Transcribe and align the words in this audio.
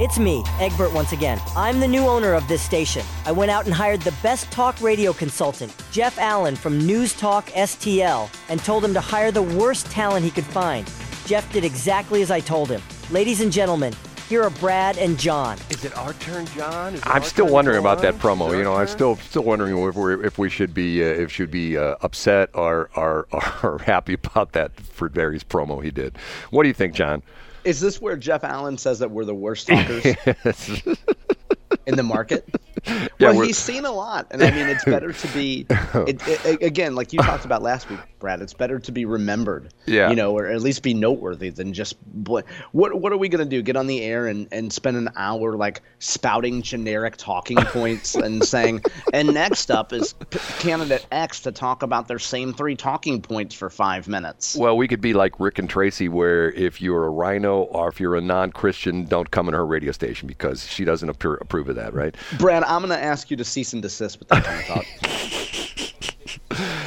It's 0.00 0.18
me, 0.18 0.42
Egbert, 0.58 0.94
once 0.94 1.12
again. 1.12 1.38
I'm 1.54 1.78
the 1.78 1.86
new 1.86 2.06
owner 2.06 2.32
of 2.32 2.48
this 2.48 2.62
station. 2.62 3.04
I 3.26 3.32
went 3.32 3.50
out 3.50 3.66
and 3.66 3.74
hired 3.74 4.00
the 4.00 4.14
best 4.22 4.50
talk 4.50 4.80
radio 4.80 5.12
consultant, 5.12 5.76
Jeff 5.92 6.18
Allen 6.18 6.56
from 6.56 6.78
News 6.78 7.12
Talk 7.12 7.50
STL, 7.50 8.30
and 8.48 8.60
told 8.60 8.82
him 8.82 8.94
to 8.94 9.00
hire 9.02 9.30
the 9.30 9.42
worst 9.42 9.90
talent 9.90 10.24
he 10.24 10.30
could 10.30 10.46
find. 10.46 10.90
Jeff 11.26 11.52
did 11.52 11.66
exactly 11.66 12.22
as 12.22 12.30
I 12.30 12.40
told 12.40 12.70
him. 12.70 12.80
Ladies 13.10 13.42
and 13.42 13.52
gentlemen, 13.52 13.92
here 14.26 14.42
are 14.42 14.48
Brad 14.48 14.96
and 14.96 15.18
John. 15.18 15.58
Is 15.68 15.84
it 15.84 15.94
our 15.98 16.14
turn, 16.14 16.46
John? 16.46 16.94
Is 16.94 17.00
it 17.00 17.06
I'm 17.06 17.22
still 17.22 17.52
wondering 17.52 17.76
about 17.76 18.00
that 18.00 18.14
promo. 18.14 18.56
You 18.56 18.64
know, 18.64 18.72
our 18.72 18.80
I'm 18.80 18.88
still 18.88 19.16
still 19.16 19.44
wondering 19.44 19.76
if 19.86 19.96
we 19.96 20.14
if 20.24 20.38
we 20.38 20.48
should 20.48 20.72
be 20.72 21.04
uh, 21.04 21.08
if 21.08 21.30
should 21.30 21.50
be 21.50 21.76
uh, 21.76 21.96
upset 22.00 22.48
or, 22.54 22.88
or 22.96 23.26
or 23.62 23.80
happy 23.84 24.14
about 24.14 24.52
that 24.52 24.80
for 24.80 25.10
Barry's 25.10 25.44
promo 25.44 25.84
he 25.84 25.90
did. 25.90 26.16
What 26.48 26.62
do 26.62 26.68
you 26.68 26.74
think, 26.74 26.94
John? 26.94 27.22
Is 27.64 27.80
this 27.80 28.00
where 28.00 28.16
Jeff 28.16 28.44
Allen 28.44 28.78
says 28.78 28.98
that 29.00 29.10
we're 29.10 29.24
the 29.24 29.34
worst 29.34 29.68
talkers 29.68 30.04
in 31.86 31.96
the 31.96 32.02
market? 32.02 32.48
Yeah, 32.86 33.08
well, 33.32 33.40
he's 33.42 33.58
seen 33.58 33.84
a 33.84 33.92
lot, 33.92 34.26
and 34.30 34.42
I 34.42 34.50
mean, 34.50 34.66
it's 34.68 34.84
better 34.84 35.12
to 35.12 35.28
be. 35.28 35.66
It, 35.92 36.20
it, 36.26 36.62
again, 36.62 36.94
like 36.94 37.12
you 37.12 37.18
talked 37.18 37.44
about 37.44 37.62
last 37.62 37.90
week, 37.90 37.98
Brad. 38.20 38.40
It's 38.40 38.54
better 38.54 38.78
to 38.78 38.92
be 38.92 39.04
remembered, 39.04 39.72
Yeah. 39.86 40.08
you 40.08 40.16
know, 40.16 40.36
or 40.36 40.46
at 40.46 40.60
least 40.62 40.82
be 40.82 40.94
noteworthy 40.94 41.50
than 41.50 41.72
just. 41.72 41.96
Bl- 42.06 42.40
what 42.72 42.94
What 43.00 43.12
are 43.12 43.16
we 43.16 43.28
gonna 43.28 43.44
do? 43.44 43.60
Get 43.60 43.76
on 43.76 43.86
the 43.86 44.02
air 44.02 44.26
and 44.28 44.46
and 44.52 44.72
spend 44.72 44.96
an 44.96 45.10
hour 45.16 45.56
like 45.56 45.82
spouting 45.98 46.62
generic 46.62 47.16
talking 47.16 47.56
points 47.58 48.14
and 48.14 48.42
saying, 48.54 48.82
and 49.12 49.34
next 49.34 49.70
up 49.70 49.92
is 49.92 50.12
p- 50.30 50.38
candidate 50.60 51.06
X 51.10 51.40
to 51.40 51.52
talk 51.52 51.82
about 51.82 52.08
their 52.08 52.18
same 52.20 52.52
three 52.54 52.76
talking 52.76 53.20
points 53.20 53.54
for 53.54 53.68
five 53.68 54.06
minutes. 54.08 54.56
Well, 54.56 54.76
we 54.76 54.86
could 54.88 55.00
be 55.00 55.12
like 55.12 55.38
Rick 55.40 55.58
and 55.58 55.68
Tracy, 55.68 56.08
where 56.08 56.50
if 56.52 56.80
you're 56.80 57.04
a 57.04 57.10
RINO 57.10 57.62
or 57.62 57.88
if 57.88 58.00
you're 58.00 58.16
a 58.16 58.20
non-Christian, 58.20 59.04
don't 59.06 59.30
come 59.30 59.48
in 59.48 59.54
her 59.54 59.66
radio 59.66 59.92
station 59.92 60.28
because 60.28 60.66
she 60.66 60.84
doesn't 60.84 61.08
appro- 61.10 61.40
approve 61.40 61.68
of 61.68 61.76
that, 61.76 61.94
right? 61.94 62.14
Brad, 62.38 62.62
I'm 62.70 62.86
going 62.86 62.96
to 62.96 63.04
ask 63.04 63.30
you 63.32 63.36
to 63.36 63.44
cease 63.44 63.72
and 63.72 63.82
desist 63.82 64.20
with 64.20 64.28
that 64.28 64.44
kind 64.44 64.60
of 64.60 64.66
talk. 64.66 64.86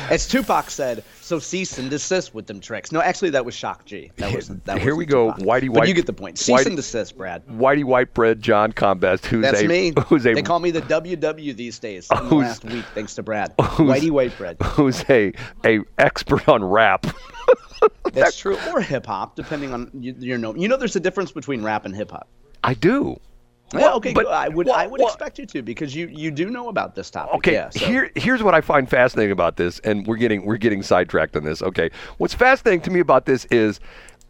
As 0.09 0.27
Tupac 0.27 0.69
said, 0.69 1.03
so 1.21 1.39
cease 1.39 1.77
and 1.77 1.89
desist 1.89 2.33
with 2.33 2.47
them 2.47 2.61
tricks. 2.61 2.91
No, 2.91 3.01
actually, 3.01 3.31
that 3.31 3.43
was 3.43 3.53
Shock 3.53 3.83
G. 3.85 4.11
That 4.17 4.33
was 4.33 4.47
that 4.47 4.79
Here 4.79 4.95
we 4.95 5.05
go. 5.05 5.31
Tupac. 5.31 5.45
Whitey 5.45 5.73
But 5.73 5.87
you 5.89 5.93
get 5.93 6.05
the 6.05 6.13
point. 6.13 6.37
Cease 6.37 6.61
Whitey- 6.61 6.65
and 6.67 6.77
desist, 6.77 7.17
Brad. 7.17 7.45
Whitey 7.47 7.83
Whitebread, 7.83 8.39
John 8.39 8.71
Combest, 8.71 9.25
who's 9.25 9.41
That's 9.41 9.61
a 9.61 9.67
me. 9.67 9.93
who's 10.07 10.25
a 10.25 10.33
they 10.33 10.41
call 10.41 10.59
me 10.59 10.71
the 10.71 10.81
WW 10.81 11.55
these 11.55 11.79
days. 11.79 12.07
In 12.17 12.29
the 12.29 12.35
last 12.35 12.63
week, 12.63 12.85
thanks 12.93 13.15
to 13.15 13.23
Brad. 13.23 13.55
Whitey 13.57 14.09
Whitebread. 14.09 14.61
who's 14.63 15.03
a 15.09 15.33
a 15.65 15.79
expert 15.97 16.47
on 16.47 16.63
rap. 16.63 17.07
That's 18.13 18.37
true. 18.37 18.57
Or 18.71 18.79
hip 18.79 19.05
hop, 19.05 19.35
depending 19.35 19.73
on 19.73 19.89
your 19.93 20.37
know. 20.37 20.55
You 20.55 20.69
know, 20.69 20.77
there's 20.77 20.95
a 20.95 21.01
difference 21.01 21.31
between 21.33 21.61
rap 21.63 21.85
and 21.85 21.93
hip 21.95 22.11
hop. 22.11 22.29
I 22.63 22.73
do. 22.73 23.19
Yeah, 23.81 23.93
okay, 23.93 24.13
but- 24.13 24.27
I 24.27 24.49
would 24.49 24.67
well, 24.67 24.75
I 24.75 24.87
would 24.87 24.99
well- 24.99 25.09
expect 25.09 25.39
you 25.39 25.45
to 25.47 25.61
because 25.61 25.95
you 25.95 26.07
you 26.07 26.31
do 26.31 26.49
know 26.49 26.69
about 26.69 26.95
this 26.95 27.09
topic. 27.09 27.35
Okay, 27.35 27.53
yeah, 27.53 27.69
so- 27.69 27.85
here 27.85 28.11
here's 28.15 28.43
what 28.43 28.53
I 28.53 28.61
find 28.61 28.89
fascinating 28.89 29.31
about 29.31 29.57
this, 29.57 29.79
and 29.79 30.05
we're 30.07 30.17
getting 30.17 30.45
we're 30.45 30.57
getting 30.57 30.83
sidetracked 30.83 31.35
on 31.35 31.43
this. 31.43 31.61
Okay, 31.61 31.89
what's 32.17 32.33
fascinating 32.33 32.81
to 32.81 32.91
me 32.91 32.99
about 32.99 33.25
this 33.25 33.45
is 33.45 33.79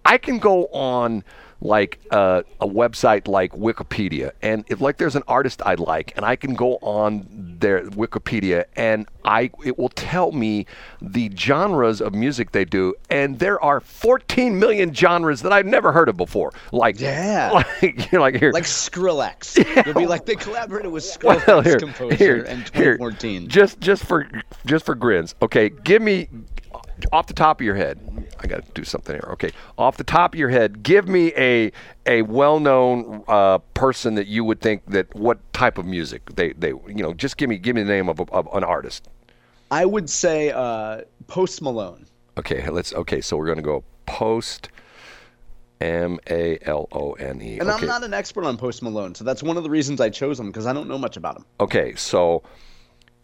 I 0.06 0.18
can 0.18 0.40
go 0.40 0.66
on 0.68 1.24
like 1.64 2.00
uh, 2.12 2.44
a 2.60 2.68
website 2.68 3.28
like 3.28 3.54
Wikipedia, 3.54 4.32
and 4.42 4.66
if 4.68 4.82
like 4.82 4.98
there's 4.98 5.16
an 5.16 5.24
artist 5.28 5.62
I 5.66 5.76
like, 5.76 6.14
and 6.16 6.26
I 6.26 6.36
can 6.36 6.56
go 6.56 6.76
on 6.82 7.26
their 7.60 7.86
Wikipedia, 7.86 8.66
and 8.76 9.08
I 9.24 9.50
it 9.64 9.80
will 9.80 9.90
tell 9.90 10.34
me 10.34 10.66
the 11.02 11.32
genres 11.36 12.02
of 12.02 12.14
music 12.14 12.52
they 12.52 12.66
do, 12.66 12.94
and 13.10 13.40
there 13.40 13.64
are 13.64 13.80
14 13.80 14.60
million 14.60 14.94
genres 14.94 15.42
that 15.42 15.54
I've 15.54 15.66
never 15.66 15.94
heard 15.94 16.10
of 16.10 16.18
before. 16.18 16.52
Like 16.74 17.00
Yeah. 17.00 17.52
like 17.82 18.12
you're 18.12 18.22
like 18.22 18.36
here 18.36 18.52
like 18.52 18.66
Skrillex. 18.66 19.86
You'll 19.86 19.96
be 19.96 20.06
like 20.06 20.26
they 20.26 20.36
collaborated 20.36 20.92
with 20.92 21.04
Skrillex 21.04 21.48
well, 21.48 21.62
here, 21.62 21.80
composer 21.80 22.16
here, 22.16 22.38
in 22.44 22.66
here. 22.74 22.98
Just, 23.48 23.80
just 23.80 24.04
for, 24.06 24.28
just 24.66 24.86
for 24.86 24.96
grins. 24.96 25.36
Okay, 25.42 25.70
give 25.70 26.02
me 26.02 26.28
off 27.12 27.28
the 27.28 27.34
top 27.34 27.60
of 27.60 27.66
your 27.66 27.76
head. 27.76 28.00
I 28.40 28.48
got 28.48 28.66
to 28.66 28.72
do 28.74 28.84
something 28.84 29.16
here. 29.16 29.30
Okay, 29.34 29.52
off 29.78 29.98
the 29.98 30.04
top 30.04 30.34
of 30.34 30.40
your 30.40 30.50
head, 30.50 30.84
give 30.84 31.08
me 31.08 31.34
a 31.36 31.72
a 32.06 32.22
well-known 32.24 33.24
uh, 33.28 33.60
person 33.74 34.16
that 34.16 34.28
you 34.28 34.44
would 34.44 34.62
think 34.62 34.86
that 34.88 35.14
what 35.16 35.40
type 35.54 35.78
of 35.78 35.86
music 35.86 36.36
they 36.36 36.54
they 36.54 36.70
you 36.70 37.04
know 37.04 37.14
just 37.14 37.38
give 37.38 37.50
me 37.50 37.58
give 37.58 37.76
me 37.76 37.84
the 37.84 37.90
name 37.90 38.10
of, 38.10 38.20
a, 38.20 38.24
of 38.32 38.48
an 38.54 38.64
artist. 38.64 39.08
I 39.72 39.86
would 39.86 40.10
say 40.10 40.52
uh, 40.52 41.02
Post 41.28 41.62
Malone. 41.62 42.06
Okay, 42.38 42.68
let's. 42.70 42.94
Okay, 42.94 43.22
so 43.22 43.38
we're 43.38 43.48
gonna 43.48 43.62
go 43.62 43.84
post. 44.06 44.70
M 45.82 46.18
A 46.30 46.58
L 46.62 46.88
O 46.94 47.12
N 47.14 47.42
E. 47.42 47.60
And 47.60 47.70
Okay. 47.70 47.82
I'm 47.82 47.86
not 47.88 48.04
an 48.04 48.14
expert 48.14 48.46
on 48.46 48.56
Post 48.56 48.82
Malone, 48.82 49.14
so 49.16 49.26
that's 49.26 49.44
one 49.44 49.58
of 49.58 49.64
the 49.64 49.70
reasons 49.70 50.00
I 50.00 50.10
chose 50.10 50.40
him 50.40 50.48
because 50.48 50.66
I 50.66 50.72
don't 50.72 50.88
know 50.88 50.98
much 50.98 51.18
about 51.18 51.36
him. 51.36 51.46
Okay, 51.60 51.94
so 51.96 52.42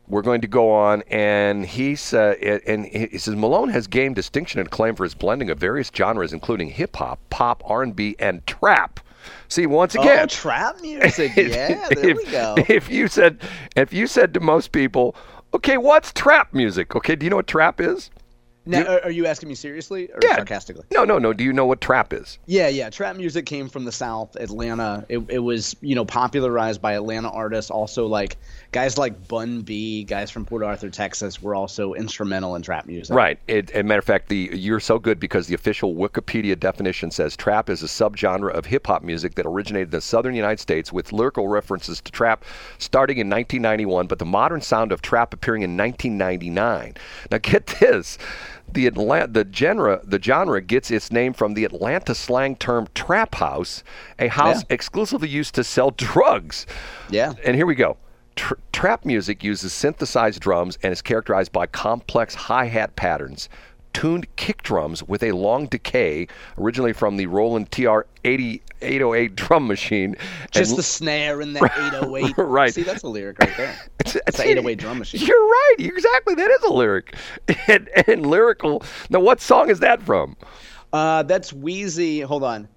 we're 0.10 0.24
going 0.24 0.42
to 0.42 0.48
go 0.48 0.72
on, 0.72 1.04
and 1.08 1.66
he 1.66 1.96
said, 1.96 2.38
and 2.66 2.86
he 2.86 3.18
says 3.18 3.36
Malone 3.36 3.70
has 3.70 3.88
gained 3.88 4.16
distinction 4.16 4.60
and 4.60 4.68
acclaim 4.68 4.96
for 4.96 5.04
his 5.04 5.14
blending 5.14 5.50
of 5.50 5.60
various 5.60 5.92
genres, 5.96 6.34
including 6.34 6.70
hip 6.70 6.96
hop, 6.96 7.20
pop, 7.30 7.62
R 7.66 7.84
and 7.84 7.96
B, 7.96 8.16
and 8.18 8.46
trap. 8.48 9.00
See, 9.48 9.68
once 9.68 9.96
oh, 9.96 10.02
again, 10.02 10.24
Oh, 10.24 10.26
trap 10.26 10.80
music. 10.82 11.36
Yeah, 11.36 11.88
there 11.90 12.10
if, 12.10 12.18
we 12.18 12.26
go. 12.26 12.56
If 12.58 12.90
you 12.90 13.08
said, 13.08 13.40
if 13.76 13.94
you 13.94 14.08
said 14.08 14.34
to 14.34 14.40
most 14.40 14.72
people, 14.72 15.16
okay, 15.54 15.78
what's 15.78 16.12
trap 16.12 16.54
music? 16.54 16.96
Okay, 16.96 17.16
do 17.16 17.26
you 17.26 17.30
know 17.30 17.36
what 17.38 17.48
trap 17.48 17.80
is? 17.80 18.10
Now, 18.66 18.86
are, 18.86 19.04
are 19.06 19.12
you 19.12 19.26
asking 19.26 19.50
me 19.50 19.56
seriously 19.56 20.10
or 20.12 20.20
Yeah. 20.22 20.36
sarcastically? 20.36 20.86
No, 20.92 21.04
no, 21.04 21.18
no. 21.18 21.34
Do 21.34 21.44
you 21.44 21.54
know 21.54 21.66
what 21.66 21.82
trap 21.82 22.14
is? 22.14 22.38
Yeah, 22.46 22.68
yeah. 22.68 22.90
Trap 22.90 23.16
music 23.16 23.46
came 23.46 23.68
from 23.70 23.86
the 23.86 23.92
South, 23.92 24.36
Atlanta. 24.36 25.06
It, 25.10 25.20
it 25.30 25.40
was, 25.40 25.76
you 25.82 25.96
know, 25.96 26.06
popularized 26.06 26.82
by 26.82 26.94
Atlanta 26.94 27.30
artists. 27.30 27.72
Also, 27.72 28.06
like 28.06 28.38
guys 28.72 28.98
like 28.98 29.28
Bun 29.28 29.62
B, 29.62 30.04
guys 30.04 30.30
from 30.30 30.46
Port 30.46 30.62
Arthur, 30.64 30.90
Texas, 30.90 31.42
were 31.42 31.56
also 31.56 31.94
instrumental 31.94 32.56
in 32.56 32.62
trap 32.62 32.86
music. 32.86 33.16
Right. 33.16 33.40
It, 33.48 33.72
as 33.72 33.80
a 33.80 33.84
matter 33.84 34.00
of 34.00 34.06
fact, 34.06 34.30
the 34.30 34.50
you're 34.54 34.80
so 34.80 35.00
good 35.00 35.20
because 35.20 35.48
the 35.48 35.56
official 35.56 35.96
Wikipedia 35.96 36.60
definition 36.60 37.10
says 37.12 37.36
trap 37.36 37.70
is 37.70 37.82
a 37.82 37.88
subgenre 37.88 38.52
of 38.52 38.66
hip 38.66 38.86
hop 38.88 39.04
music 39.04 39.36
that 39.36 39.46
originated 39.46 39.88
in 39.88 39.92
the 39.92 40.02
southern 40.02 40.36
United 40.36 40.60
States 40.60 40.94
with 40.94 41.12
lyrical 41.12 41.48
references 41.48 42.02
to 42.02 42.12
trap 42.12 42.46
starting 42.78 43.18
in 43.18 43.28
1991, 43.30 44.08
but 44.08 44.20
the 44.20 44.26
modern 44.26 44.62
sound 44.62 44.92
of 44.92 45.02
trap 45.02 45.34
appearing 45.34 45.64
in 45.64 45.76
1999. 45.76 46.96
Now 47.32 47.38
get 47.40 47.66
this. 47.80 48.18
The 48.74 48.88
Atlanta, 48.88 49.28
the 49.28 49.48
genre, 49.52 50.00
the 50.04 50.22
genre 50.22 50.62
gets 50.62 50.92
its 50.92 51.12
name 51.12 51.34
from 51.34 51.54
the 51.54 51.66
Atlanta 51.66 52.14
slang 52.14 52.56
term 52.56 52.88
"trap 52.94 53.36
house," 53.36 53.84
a 54.20 54.28
house 54.28 54.62
Yeah. 54.70 54.74
exclusively 54.76 55.28
used 55.28 55.56
to 55.56 55.64
sell 55.64 55.92
drugs. 55.92 56.66
Yeah. 57.10 57.34
And 57.44 57.56
here 57.56 57.66
we 57.66 57.76
go. 57.76 57.98
Tr- 58.36 58.54
trap 58.72 59.06
music 59.06 59.44
uses 59.44 59.74
synthesized 59.74 60.40
drums 60.40 60.78
and 60.84 60.94
is 60.94 61.02
characterized 61.02 61.52
by 61.52 61.66
complex 61.66 62.36
hi 62.36 62.66
hat 62.66 62.96
patterns, 62.96 63.50
tuned 63.94 64.34
kick 64.36 64.64
drums 64.64 65.04
with 65.04 65.24
a 65.24 65.32
long 65.32 65.66
decay, 65.68 66.28
originally 66.58 66.94
from 66.94 67.18
the 67.18 67.26
Roland 67.26 67.72
TR 67.72 68.02
80, 68.24 68.62
808 68.82 69.36
drum 69.36 69.68
machine. 69.68 70.16
Just 70.52 70.72
and- 70.72 70.80
the 70.80 70.84
snare 70.84 71.42
in 71.42 71.54
that 71.54 71.64
808. 71.78 72.38
Right. 72.38 72.74
See, 72.74 72.84
that's 72.84 73.04
a 73.04 73.08
lyric 73.08 73.40
right 73.40 73.56
there. 73.58 73.76
It's, 74.00 74.16
It's 74.16 74.40
an 74.40 74.46
808 74.48 74.80
drum 74.80 75.00
machine. 75.00 75.22
You're 75.22 75.38
right. 75.48 75.76
Exactly. 75.80 76.36
That 76.36 76.50
is 76.50 76.64
a 76.64 76.74
lyric. 76.74 77.16
And, 77.68 77.90
and 78.08 78.26
lyrical. 78.26 78.84
Now, 79.10 79.20
what 79.20 79.42
song 79.42 79.70
is 79.70 79.80
that 79.80 80.02
from? 80.02 80.36
Uh, 80.94 81.24
that's 81.24 81.52
Weezy. 81.52 82.24
Hold 82.24 82.44
on. 82.44 82.68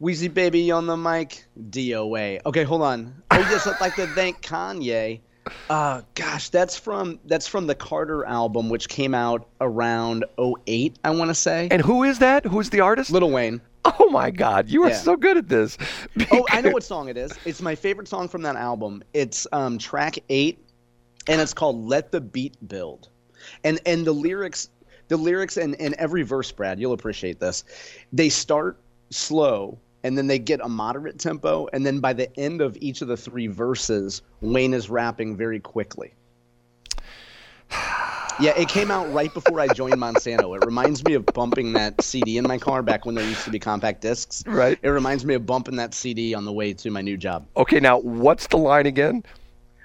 Weezy 0.00 0.32
Baby 0.32 0.70
on 0.70 0.86
the 0.86 0.96
mic. 0.96 1.44
DOA. 1.70 2.40
Okay, 2.46 2.62
hold 2.64 2.82
on. 2.82 3.22
I 3.30 3.42
just 3.50 3.66
would 3.66 3.80
like 3.80 3.94
to 3.96 4.06
thank 4.08 4.42
Kanye. 4.42 5.20
Uh, 5.68 6.02
gosh, 6.14 6.48
that's 6.48 6.76
from 6.78 7.18
that's 7.26 7.46
from 7.46 7.66
the 7.66 7.74
Carter 7.74 8.24
album, 8.24 8.68
which 8.70 8.88
came 8.88 9.14
out 9.14 9.46
around 9.60 10.24
08, 10.38 10.96
I 11.04 11.10
want 11.10 11.28
to 11.30 11.34
say. 11.34 11.68
And 11.70 11.82
who 11.82 12.02
is 12.04 12.18
that? 12.20 12.44
Who's 12.46 12.70
the 12.70 12.80
artist? 12.80 13.10
Lil 13.10 13.30
Wayne. 13.30 13.60
oh, 13.84 14.08
my 14.10 14.30
God. 14.30 14.68
You 14.70 14.84
are 14.84 14.88
Yeah. 14.90 14.96
so 14.96 15.16
good 15.16 15.36
at 15.36 15.48
this. 15.48 15.76
Oh, 16.32 16.46
I 16.50 16.62
know 16.62 16.70
what 16.72 16.82
song 16.82 17.08
it 17.08 17.16
is. 17.18 17.32
It's 17.44 17.60
my 17.60 17.74
favorite 17.74 18.08
song 18.08 18.28
from 18.28 18.42
that 18.42 18.56
album. 18.56 19.02
It's 19.12 19.46
um, 19.52 19.76
track 19.76 20.16
eight, 20.30 20.58
and 21.28 21.40
it's 21.40 21.52
called 21.54 21.84
"Let 21.84 22.10
the 22.10 22.20
Beat 22.22 22.56
Build." 22.66 23.08
And 23.62 23.78
and 23.84 24.06
the 24.06 24.12
lyrics, 24.12 24.70
the 25.08 25.18
lyrics, 25.18 25.58
and 25.58 25.78
and 25.78 25.92
every 25.94 26.22
verse, 26.22 26.50
Brad, 26.50 26.80
you'll 26.80 26.94
appreciate 26.94 27.38
this. 27.40 27.64
They 28.12 28.30
start 28.30 28.78
slow 29.10 29.78
and 30.04 30.16
then 30.16 30.26
they 30.28 30.38
get 30.38 30.60
a 30.62 30.68
moderate 30.68 31.18
tempo, 31.18 31.66
and 31.72 31.84
then 31.84 31.98
by 31.98 32.12
the 32.12 32.38
end 32.38 32.60
of 32.60 32.76
each 32.80 33.00
of 33.02 33.08
the 33.08 33.16
three 33.16 33.48
verses, 33.48 34.22
Wayne 34.42 34.74
is 34.74 34.88
rapping 34.88 35.36
very 35.36 35.58
quickly. 35.58 36.14
Yeah, 38.40 38.50
it 38.58 38.68
came 38.68 38.90
out 38.90 39.12
right 39.12 39.32
before 39.32 39.60
I 39.60 39.68
joined 39.68 39.94
Monsanto. 39.94 40.56
It 40.56 40.66
reminds 40.66 41.04
me 41.04 41.14
of 41.14 41.24
bumping 41.24 41.74
that 41.74 42.02
CD 42.02 42.36
in 42.36 42.42
my 42.48 42.58
car 42.58 42.82
back 42.82 43.06
when 43.06 43.14
there 43.14 43.24
used 43.24 43.44
to 43.44 43.50
be 43.52 43.60
compact 43.60 44.00
discs. 44.00 44.42
Right. 44.44 44.76
It 44.82 44.88
reminds 44.88 45.24
me 45.24 45.34
of 45.34 45.46
bumping 45.46 45.76
that 45.76 45.94
CD 45.94 46.34
on 46.34 46.44
the 46.44 46.52
way 46.52 46.72
to 46.72 46.90
my 46.90 47.00
new 47.00 47.16
job. 47.16 47.46
Okay, 47.56 47.78
now 47.78 47.98
what's 47.98 48.48
the 48.48 48.56
line 48.56 48.86
again? 48.86 49.22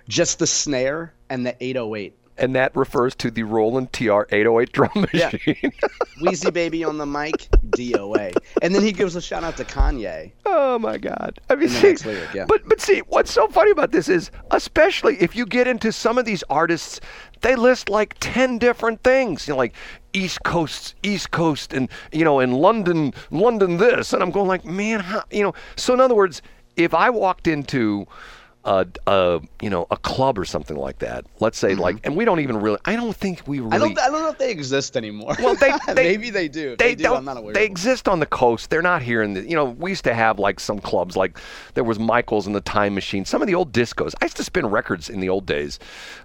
Just 0.07 0.39
the 0.39 0.47
snare 0.47 1.13
and 1.29 1.45
the 1.45 1.55
808. 1.63 2.17
And 2.39 2.55
that 2.55 2.75
refers 2.75 3.15
to 3.15 3.29
the 3.31 3.43
Roland 3.43 3.91
TR 3.93 4.21
808 4.31 4.71
drum 4.71 4.91
Yeah. 5.13 5.29
machine. 5.33 5.55
Weezy 6.21 6.51
Baby 6.53 6.83
on 6.83 6.97
the 6.97 7.05
mic, 7.05 7.49
DOA. 7.71 8.35
And 8.61 8.73
then 8.73 8.81
he 8.81 8.91
gives 8.91 9.15
a 9.15 9.21
shout 9.21 9.43
out 9.43 9.57
to 9.57 9.65
Kanye. 9.65 10.31
Oh 10.45 10.79
my 10.79 10.97
God! 10.97 11.39
I 11.49 11.55
mean, 11.55 11.69
see, 11.69 11.95
lyric, 12.05 12.33
yeah. 12.33 12.45
but 12.45 12.61
but 12.67 12.81
see, 12.81 12.99
what's 13.07 13.31
so 13.31 13.47
funny 13.47 13.71
about 13.71 13.91
this 13.91 14.09
is, 14.09 14.31
especially 14.51 15.15
if 15.21 15.35
you 15.35 15.45
get 15.45 15.67
into 15.67 15.91
some 15.91 16.17
of 16.17 16.25
these 16.25 16.43
artists, 16.49 16.99
they 17.41 17.55
list 17.55 17.89
like 17.89 18.15
ten 18.19 18.57
different 18.57 19.03
things. 19.03 19.47
You 19.47 19.53
know, 19.53 19.57
like 19.57 19.73
East 20.13 20.43
Coast, 20.43 20.95
East 21.03 21.31
Coast, 21.31 21.73
and 21.73 21.89
you 22.11 22.25
know, 22.25 22.39
in 22.39 22.51
London, 22.53 23.13
London 23.31 23.77
this, 23.77 24.11
and 24.13 24.21
I'm 24.23 24.31
going 24.31 24.47
like, 24.47 24.65
man, 24.65 24.99
how, 25.01 25.23
you 25.31 25.43
know. 25.43 25.53
So 25.75 25.93
in 25.93 25.99
other 26.01 26.15
words, 26.15 26.41
if 26.75 26.93
I 26.93 27.09
walked 27.09 27.47
into 27.47 28.07
a, 28.65 28.85
a 29.07 29.41
you 29.61 29.69
know 29.69 29.87
a 29.89 29.97
club 29.97 30.37
or 30.37 30.45
something 30.45 30.75
like 30.75 30.99
that, 30.99 31.25
let's 31.39 31.57
say 31.57 31.75
like, 31.75 31.99
and 32.03 32.15
we 32.15 32.25
don't 32.25 32.41
even 32.41 32.57
really, 32.57 32.77
I 32.85 32.95
don't 32.95 33.15
think 33.15 33.47
we 33.47 33.59
really. 33.59 33.71
Mm-hmm. 33.71 33.73
I 33.73 33.77
don't. 33.77 33.99
I 33.99 34.09
don't 34.09 34.21
know 34.21 34.29
if 34.29 34.37
they 34.37 34.51
exist 34.51 34.97
anymore. 34.97 35.35
Well, 35.39 35.55
they, 35.55 35.71
they 35.87 35.93
maybe 35.93 36.29
they 36.29 36.47
do. 36.47 36.73
If 36.73 36.77
they, 36.77 36.95
do. 36.95 37.03
don't. 37.03 37.17
I'm 37.17 37.25
not 37.25 37.37
aware. 37.37 37.53
They 37.53 37.65
exist 37.65 38.07
on 38.07 38.19
the 38.19 38.25
coast. 38.25 38.69
They're 38.69 38.81
not 38.81 39.01
here 39.01 39.21
in 39.21 39.33
the. 39.33 39.41
You 39.41 39.55
know, 39.55 39.65
we 39.65 39.91
used 39.91 40.03
to 40.03 40.13
have 40.13 40.39
like 40.39 40.59
some 40.59 40.79
clubs, 40.79 41.15
like 41.15 41.39
there 41.73 41.83
was 41.83 41.99
Michaels 41.99 42.47
and 42.47 42.55
the 42.55 42.61
Time 42.61 42.93
Machine. 42.93 43.23
Some 43.25 43.41
of 43.41 43.47
the 43.47 43.55
old 43.55 43.71
discos. 43.71 44.13
I 44.21 44.25
used 44.25 44.37
to 44.37 44.43
spin 44.43 44.65
records 44.65 45.09
in 45.09 45.19
the 45.19 45.29
old 45.29 45.45
days. 45.45 45.79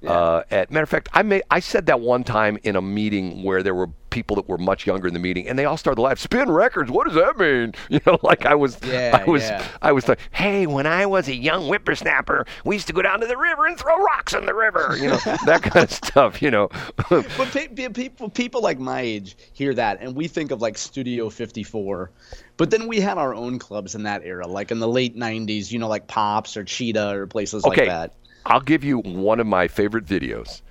Uh, 0.05 0.43
at 0.51 0.71
matter 0.71 0.85
of 0.85 0.91
fact, 0.91 1.09
I 1.13 1.23
made. 1.23 1.43
I 1.51 1.61
said 1.61 1.87
that 1.87 2.01
one 2.01 2.25
time 2.25 2.59
in 2.65 2.77
a 2.77 2.83
meeting 2.83 3.43
where 3.43 3.63
there 3.63 3.75
were 3.75 3.89
people 4.15 4.37
that 4.37 4.49
were 4.49 4.57
much 4.57 4.87
younger 4.87 5.09
in 5.09 5.13
the 5.13 5.19
meeting, 5.19 5.49
and 5.49 5.59
they 5.59 5.65
all 5.65 5.77
started 5.77 5.97
to 5.97 6.03
laugh. 6.03 6.21
Spin 6.21 6.51
records? 6.51 6.89
What 6.89 7.07
does 7.07 7.17
that 7.17 7.37
mean? 7.37 7.75
You 7.95 8.01
know, 8.07 8.19
like 8.23 8.45
I 8.45 8.55
was. 8.55 8.79
Yeah, 8.85 9.21
I 9.21 9.29
was. 9.29 9.43
yeah. 9.43 9.65
I 9.81 9.93
was 9.93 10.09
like, 10.09 10.19
hey, 10.33 10.67
when 10.67 10.87
I 10.87 11.07
was 11.07 11.29
a 11.29 11.35
young 11.35 11.67
whippersnapper, 11.67 12.47
we 12.65 12.75
used 12.75 12.87
to 12.89 12.93
go 12.93 13.03
down 13.03 13.21
to 13.21 13.27
the 13.27 13.37
river 13.37 13.67
and 13.67 13.79
throw 13.79 13.97
rocks 14.03 14.33
in 14.33 14.47
the 14.47 14.55
river. 14.55 14.97
You 14.99 15.09
know, 15.09 15.17
that 15.47 15.63
kind 15.63 15.85
of 15.85 15.93
stuff. 15.93 16.41
You 16.41 16.51
know. 16.51 16.71
But 17.09 17.49
pe- 17.53 17.69
pe- 17.69 17.89
people, 17.91 18.31
people 18.31 18.63
like 18.63 18.79
my 18.79 19.01
age 19.01 19.37
hear 19.53 19.75
that, 19.75 20.01
and 20.01 20.17
we 20.17 20.29
think 20.29 20.51
of 20.51 20.63
like 20.63 20.79
Studio 20.79 21.29
54. 21.29 22.11
But 22.57 22.71
then 22.71 22.87
we 22.89 23.01
had 23.01 23.19
our 23.19 23.35
own 23.35 23.59
clubs 23.59 23.95
in 23.95 24.05
that 24.05 24.23
era, 24.25 24.47
like 24.47 24.71
in 24.71 24.79
the 24.79 24.89
late 24.89 25.17
90s. 25.17 25.71
You 25.71 25.79
know, 25.79 25.89
like 25.89 26.07
Pops 26.07 26.57
or 26.57 26.65
Cheetah 26.65 27.11
or 27.11 27.27
places 27.27 27.65
okay, 27.65 27.83
like 27.83 27.89
that. 27.89 28.15
I'll 28.47 28.61
give 28.61 28.85
you 28.85 28.99
one 28.99 29.41
of 29.41 29.47
my 29.47 29.69
favorite 29.69 30.07
videos, 30.07 30.63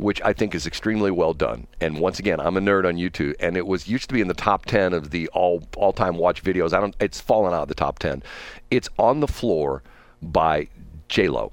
which 0.00 0.20
I 0.22 0.32
think 0.32 0.54
is 0.54 0.66
extremely 0.66 1.10
well 1.10 1.34
done. 1.34 1.66
And 1.80 1.98
once 1.98 2.18
again, 2.18 2.40
I'm 2.40 2.56
a 2.56 2.60
nerd 2.60 2.86
on 2.86 2.96
YouTube, 2.96 3.34
and 3.38 3.56
it 3.56 3.66
was 3.66 3.86
used 3.86 4.08
to 4.08 4.14
be 4.14 4.20
in 4.20 4.28
the 4.28 4.34
top 4.34 4.66
ten 4.66 4.92
of 4.92 5.10
the 5.10 5.28
all 5.28 5.62
all 5.76 5.92
time 5.92 6.16
watch 6.16 6.42
videos. 6.42 6.72
I 6.72 6.80
don't. 6.80 6.96
It's 7.00 7.20
fallen 7.20 7.52
out 7.52 7.62
of 7.62 7.68
the 7.68 7.74
top 7.74 7.98
ten. 7.98 8.22
It's 8.70 8.88
on 8.98 9.20
the 9.20 9.28
floor 9.28 9.82
by 10.22 10.68
J 11.08 11.28
Lo, 11.28 11.52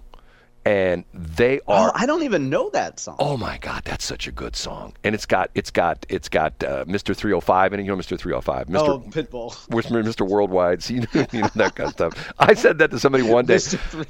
and 0.68 1.06
they 1.14 1.62
Oh, 1.68 1.74
are. 1.74 1.92
I 1.96 2.06
don't 2.06 2.24
even 2.24 2.50
know 2.50 2.70
that 2.72 3.00
song. 3.00 3.16
Oh 3.20 3.38
my 3.38 3.58
God, 3.60 3.84
that's 3.86 4.04
such 4.04 4.28
a 4.28 4.32
good 4.34 4.56
song, 4.56 4.94
and 5.04 5.16
it's 5.16 5.26
got 5.26 5.50
it's 5.56 5.72
got 5.72 6.06
it's 6.10 6.28
got 6.28 6.62
uh, 6.64 6.84
Mr. 6.86 7.16
305 7.16 7.74
and 7.74 7.86
you 7.86 7.90
know 7.90 7.98
Mr. 7.98 8.20
305, 8.20 8.68
Mr. 8.68 8.90
Oh, 8.90 9.00
Pitbull. 9.10 9.52
Mr. 9.70 10.28
Worldwide, 10.28 10.84
so 10.84 10.94
you 10.96 11.00
know, 11.02 11.26
you 11.32 11.42
know 11.42 11.50
that 11.56 11.76
kind 11.76 11.88
of 11.88 11.94
stuff. 11.94 12.34
I 12.40 12.54
said 12.54 12.78
that 12.80 12.92
to 12.92 13.00
somebody 13.00 13.24
one 13.24 13.46
day. 13.46 13.58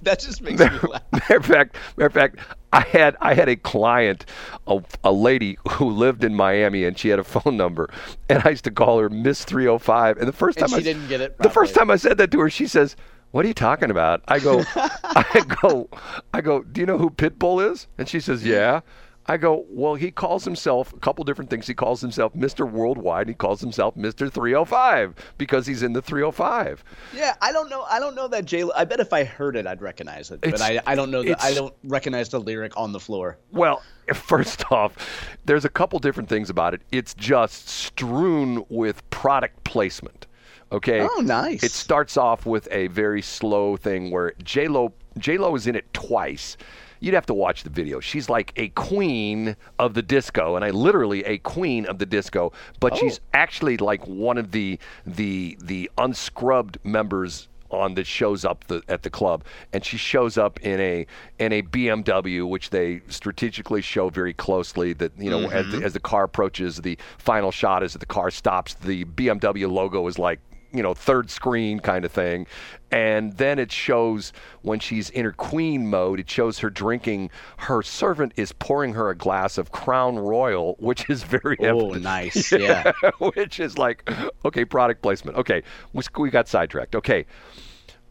That 0.02 0.20
just 0.20 0.42
makes 0.42 0.60
me 0.60 0.66
laugh. 0.90 1.04
Matter 1.12 1.38
of 1.38 1.46
fact, 1.46 1.76
matter 1.96 2.08
of 2.08 2.14
fact, 2.14 2.38
I 2.74 2.82
had 2.82 3.16
I 3.22 3.36
had 3.36 3.50
a 3.50 3.56
client, 3.56 4.26
a, 4.66 4.82
a 5.04 5.12
lady 5.12 5.58
who 5.70 5.90
lived 5.92 6.24
in 6.24 6.34
Miami, 6.34 6.86
and 6.86 6.98
she 6.98 7.10
had 7.10 7.20
a 7.20 7.24
phone 7.24 7.56
number, 7.56 7.90
and 8.30 8.42
I 8.46 8.50
used 8.50 8.64
to 8.64 8.72
call 8.72 9.00
her 9.00 9.10
Miss 9.10 9.46
305. 9.46 10.18
And 10.18 10.28
the 10.28 10.34
first 10.34 10.58
And 10.58 10.68
time 10.70 10.80
she 10.82 10.90
I, 10.90 10.94
didn't 10.94 11.08
get 11.08 11.22
it 11.22 11.38
The 11.38 11.50
first 11.52 11.76
time 11.76 11.92
I 11.92 11.98
said 11.98 12.18
that 12.18 12.32
to 12.32 12.40
her, 12.40 12.50
she 12.50 12.66
says, 12.68 12.96
"What 13.32 13.46
are 13.46 13.48
you 13.48 13.54
talking 13.54 13.92
about?" 13.92 14.22
I 14.28 14.40
go, 14.40 14.64
I 14.76 15.44
go, 15.62 15.90
I 16.34 16.42
go. 16.42 16.64
Do 16.64 16.82
you 16.82 16.88
know 16.88 16.98
who 16.98 17.10
Pitbull 17.10 17.72
is? 17.72 17.88
And 17.98 18.08
she 18.08 18.20
says, 18.20 18.46
"Yeah." 18.46 18.82
I 19.30 19.36
go, 19.36 19.66
well, 19.70 19.96
he 19.96 20.10
calls 20.10 20.46
himself 20.46 20.94
a 20.94 21.00
couple 21.00 21.24
different 21.26 21.50
things. 21.50 21.68
He 21.68 21.74
calls 21.74 22.00
himself 22.00 22.34
Mr. 22.34 22.70
Worldwide. 22.70 23.28
He 23.28 23.34
calls 23.34 23.60
himself 23.60 23.96
Mr. 23.96 24.32
305 24.32 25.16
because 25.38 25.68
he's 25.68 25.84
in 25.84 25.92
the 25.92 26.02
305. 26.02 26.84
Yeah, 27.14 27.36
I 27.42 27.52
don't 27.52 27.70
know. 27.70 27.84
I 27.90 28.00
don't 28.00 28.16
know 28.16 28.30
that 28.30 28.46
J. 28.46 28.64
I 28.74 28.86
bet 28.86 29.02
if 29.02 29.12
I 29.12 29.26
heard 29.26 29.58
it, 29.58 29.68
I'd 29.68 29.82
recognize 29.82 30.32
it. 30.32 30.40
But 30.42 30.62
I, 30.62 30.80
I 30.88 30.96
don't 30.96 31.12
know 31.12 31.24
that. 31.24 31.44
I 31.44 31.54
don't 31.54 31.74
recognize 31.84 32.30
the 32.30 32.40
lyric 32.40 32.78
on 32.78 32.94
the 32.94 33.02
floor. 33.02 33.38
Well, 33.52 33.84
first 34.14 34.72
off, 34.72 34.96
there's 35.44 35.66
a 35.66 35.70
couple 35.70 36.00
different 36.00 36.30
things 36.30 36.50
about 36.50 36.74
it. 36.74 36.82
It's 36.94 37.14
just 37.14 37.68
strewn 37.68 38.66
with 38.70 39.08
product 39.10 39.62
placement. 39.66 40.27
Okay. 40.72 41.02
Oh, 41.02 41.22
nice. 41.22 41.64
It 41.64 41.72
starts 41.72 42.18
off 42.18 42.46
with 42.46 42.68
a 42.72 42.88
very 42.88 43.22
slow 43.22 43.78
thing 43.78 44.12
where 44.12 44.34
J 44.44 44.68
Lo 44.68 44.94
J 45.18 45.38
Lo 45.38 45.56
is 45.56 45.68
in 45.68 45.76
it 45.76 45.92
twice. 45.94 46.58
You'd 47.00 47.14
have 47.14 47.28
to 47.28 47.34
watch 47.34 47.64
the 47.64 47.70
video. 47.70 48.00
She's 48.00 48.28
like 48.28 48.54
a 48.56 48.70
queen 48.70 49.56
of 49.78 49.94
the 49.94 50.02
disco, 50.02 50.56
and 50.56 50.66
I 50.66 50.72
literally 50.72 51.24
a 51.26 51.38
queen 51.38 51.86
of 51.86 52.00
the 52.00 52.06
disco. 52.06 52.52
But 52.80 52.94
oh. 52.94 52.96
she's 52.98 53.20
actually 53.34 53.78
like 53.78 54.06
one 54.08 54.38
of 54.38 54.52
the 54.52 54.80
the 55.06 55.58
the 55.62 55.90
unscrubbed 55.98 56.80
members 56.84 57.48
on 57.70 57.96
that 57.96 58.08
shows 58.08 58.46
up 58.46 58.66
the, 58.68 58.82
at 58.88 59.04
the 59.04 59.10
club, 59.10 59.44
and 59.74 59.84
she 59.84 59.98
shows 59.98 60.38
up 60.38 60.60
in 60.62 60.80
a 60.80 61.06
in 61.40 61.54
a 61.54 61.62
BMW, 61.62 62.48
which 62.48 62.70
they 62.70 63.02
strategically 63.08 63.82
show 63.82 64.10
very 64.10 64.34
closely. 64.34 64.94
That 64.94 65.12
you 65.18 65.30
know, 65.30 65.50
as, 65.50 65.66
the, 65.68 65.78
mm-hmm. 65.78 65.86
as 65.86 65.94
the 65.94 66.00
car 66.00 66.24
approaches, 66.24 66.78
the 66.78 66.98
final 67.18 67.52
shot 67.52 67.84
is 67.84 67.94
that 67.94 68.00
the 68.00 68.06
car 68.06 68.32
stops. 68.32 68.74
The 68.76 69.06
BMW 69.06 69.72
logo 69.72 70.08
is 70.08 70.18
like 70.18 70.40
you 70.74 70.84
know 70.84 70.94
third 70.94 71.30
screen 71.30 71.80
kind 71.80 72.06
of 72.06 72.12
thing. 72.12 72.48
And 72.92 73.34
then 73.34 73.60
it 73.60 73.72
shows 73.72 74.32
when 74.62 74.80
she's 74.80 75.10
in 75.10 75.26
her 75.26 75.32
queen 75.32 75.88
mode 75.90 76.20
it 76.20 76.30
shows 76.30 76.60
her 76.60 76.70
drinking. 76.70 77.30
Her 77.58 77.82
servant 77.82 78.34
is 78.38 78.52
pouring 78.54 78.94
her 78.94 79.10
a 79.10 79.16
glass 79.16 79.58
of 79.58 79.72
crown 79.72 80.18
royal 80.18 80.76
which 80.80 81.10
is 81.10 81.24
very 81.24 81.58
Oh, 81.62 81.80
evident. 81.92 82.04
nice. 82.04 82.52
Yeah. 82.52 82.92
which 83.20 83.60
is 83.60 83.78
like 83.78 84.10
okay 84.46 84.66
product 84.66 85.02
placement. 85.02 85.38
Okay 85.38 85.64
we, 85.94 86.04
we 86.18 86.30
got 86.30 86.48
sidetracked. 86.48 86.96
Okay. 86.96 87.26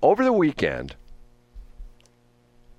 Over 0.03 0.25
the 0.25 0.33
weekend 0.33 0.95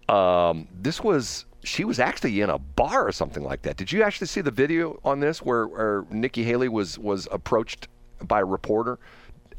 um, 0.10 0.68
this 0.74 1.02
was 1.04 1.46
she 1.64 1.84
was 1.84 2.00
actually 2.00 2.40
in 2.40 2.50
a 2.50 2.57
bar 2.57 3.06
or 3.07 3.12
something 3.12 3.44
like 3.44 3.64
that. 3.64 3.76
Did 3.76 3.92
you 3.92 4.04
actually 4.04 4.28
see 4.28 4.40
the 4.42 4.52
video 4.52 5.00
on 5.04 5.19
this 5.19 5.40
where, 5.42 5.68
where 5.68 6.06
nikki 6.12 6.44
haley 6.44 6.69
was 6.69 6.98
was 6.98 7.28
approached 7.31 7.88
by 8.24 8.40
a 8.40 8.46
reporter 8.46 9.00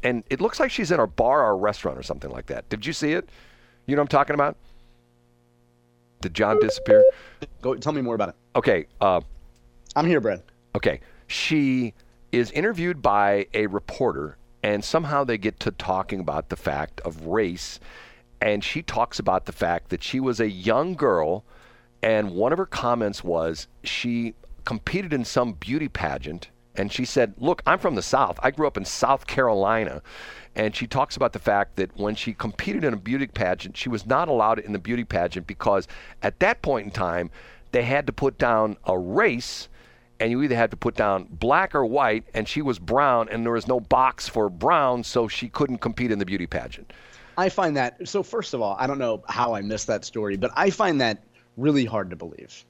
and 0.03 0.23
it 0.29 0.39
looks 0.41 0.59
like 0.59 0.71
she's 0.71 0.91
in 0.91 0.99
a 0.99 1.07
bar 1.07 1.43
or 1.45 1.51
a 1.51 1.55
restaurant 1.55 1.97
or 1.97 2.03
something 2.03 2.31
like 2.31 2.45
that 2.47 2.67
did 2.69 2.85
you 2.85 2.93
see 2.93 3.13
it 3.13 3.29
you 3.85 3.95
know 3.95 4.01
what 4.01 4.05
i'm 4.05 4.07
talking 4.07 4.33
about 4.33 4.55
did 6.21 6.33
john 6.33 6.59
disappear 6.59 7.03
Go 7.61 7.75
tell 7.75 7.93
me 7.93 8.01
more 8.01 8.15
about 8.15 8.29
it. 8.29 8.35
okay 8.55 8.85
uh, 9.01 9.21
I'm 9.95 10.05
here, 10.05 10.21
Brad. 10.21 10.43
Okay. 10.75 11.01
She 11.27 11.93
is 12.31 12.51
interviewed 12.51 13.01
by 13.01 13.47
a 13.53 13.67
reporter, 13.67 14.37
and 14.61 14.83
somehow 14.83 15.23
they 15.23 15.37
get 15.37 15.59
to 15.61 15.71
talking 15.71 16.19
about 16.19 16.49
the 16.49 16.55
fact 16.55 17.01
of 17.01 17.25
race. 17.25 17.79
And 18.39 18.63
she 18.63 18.81
talks 18.81 19.19
about 19.19 19.45
the 19.45 19.51
fact 19.51 19.89
that 19.89 20.03
she 20.03 20.19
was 20.19 20.39
a 20.39 20.49
young 20.49 20.93
girl, 20.93 21.43
and 22.03 22.31
one 22.31 22.51
of 22.53 22.57
her 22.59 22.65
comments 22.65 23.23
was 23.23 23.67
she 23.83 24.35
competed 24.63 25.11
in 25.11 25.25
some 25.25 25.53
beauty 25.53 25.89
pageant. 25.89 26.49
And 26.75 26.91
she 26.91 27.05
said, 27.05 27.33
Look, 27.37 27.61
I'm 27.65 27.79
from 27.79 27.95
the 27.95 28.01
South. 28.01 28.39
I 28.41 28.51
grew 28.51 28.67
up 28.67 28.77
in 28.77 28.85
South 28.85 29.27
Carolina. 29.27 30.01
And 30.55 30.75
she 30.75 30.87
talks 30.87 31.15
about 31.15 31.33
the 31.33 31.39
fact 31.39 31.75
that 31.75 31.95
when 31.97 32.15
she 32.15 32.33
competed 32.33 32.83
in 32.83 32.93
a 32.93 32.97
beauty 32.97 33.27
pageant, 33.27 33.77
she 33.77 33.89
was 33.89 34.05
not 34.05 34.27
allowed 34.27 34.59
in 34.59 34.73
the 34.73 34.79
beauty 34.79 35.03
pageant 35.03 35.47
because 35.47 35.87
at 36.21 36.39
that 36.39 36.61
point 36.61 36.85
in 36.85 36.91
time, 36.91 37.29
they 37.71 37.83
had 37.83 38.07
to 38.07 38.13
put 38.13 38.37
down 38.37 38.77
a 38.85 38.97
race 38.97 39.69
and 40.19 40.31
you 40.31 40.41
either 40.41 40.55
had 40.55 40.71
to 40.71 40.77
put 40.77 40.95
down 40.95 41.27
black 41.31 41.73
or 41.73 41.85
white, 41.85 42.25
and 42.33 42.47
she 42.47 42.61
was 42.61 42.77
brown, 42.77 43.29
and 43.29 43.45
there 43.45 43.53
was 43.53 43.67
no 43.67 43.79
box 43.79 44.27
for 44.27 44.49
brown, 44.49 45.03
so 45.03 45.27
she 45.27 45.47
couldn't 45.47 45.77
compete 45.77 46.11
in 46.11 46.19
the 46.19 46.25
beauty 46.25 46.45
pageant. 46.45 46.91
I 47.37 47.47
find 47.47 47.77
that 47.77 48.05
so. 48.07 48.21
First 48.21 48.53
of 48.53 48.61
all, 48.61 48.75
I 48.77 48.85
don't 48.85 48.97
know 48.97 49.23
how 49.29 49.55
I 49.55 49.61
missed 49.61 49.87
that 49.87 50.03
story, 50.03 50.35
but 50.35 50.51
I 50.55 50.71
find 50.71 50.99
that 50.99 51.23
really 51.55 51.85
hard 51.85 52.09
to 52.09 52.17
believe. 52.17 52.65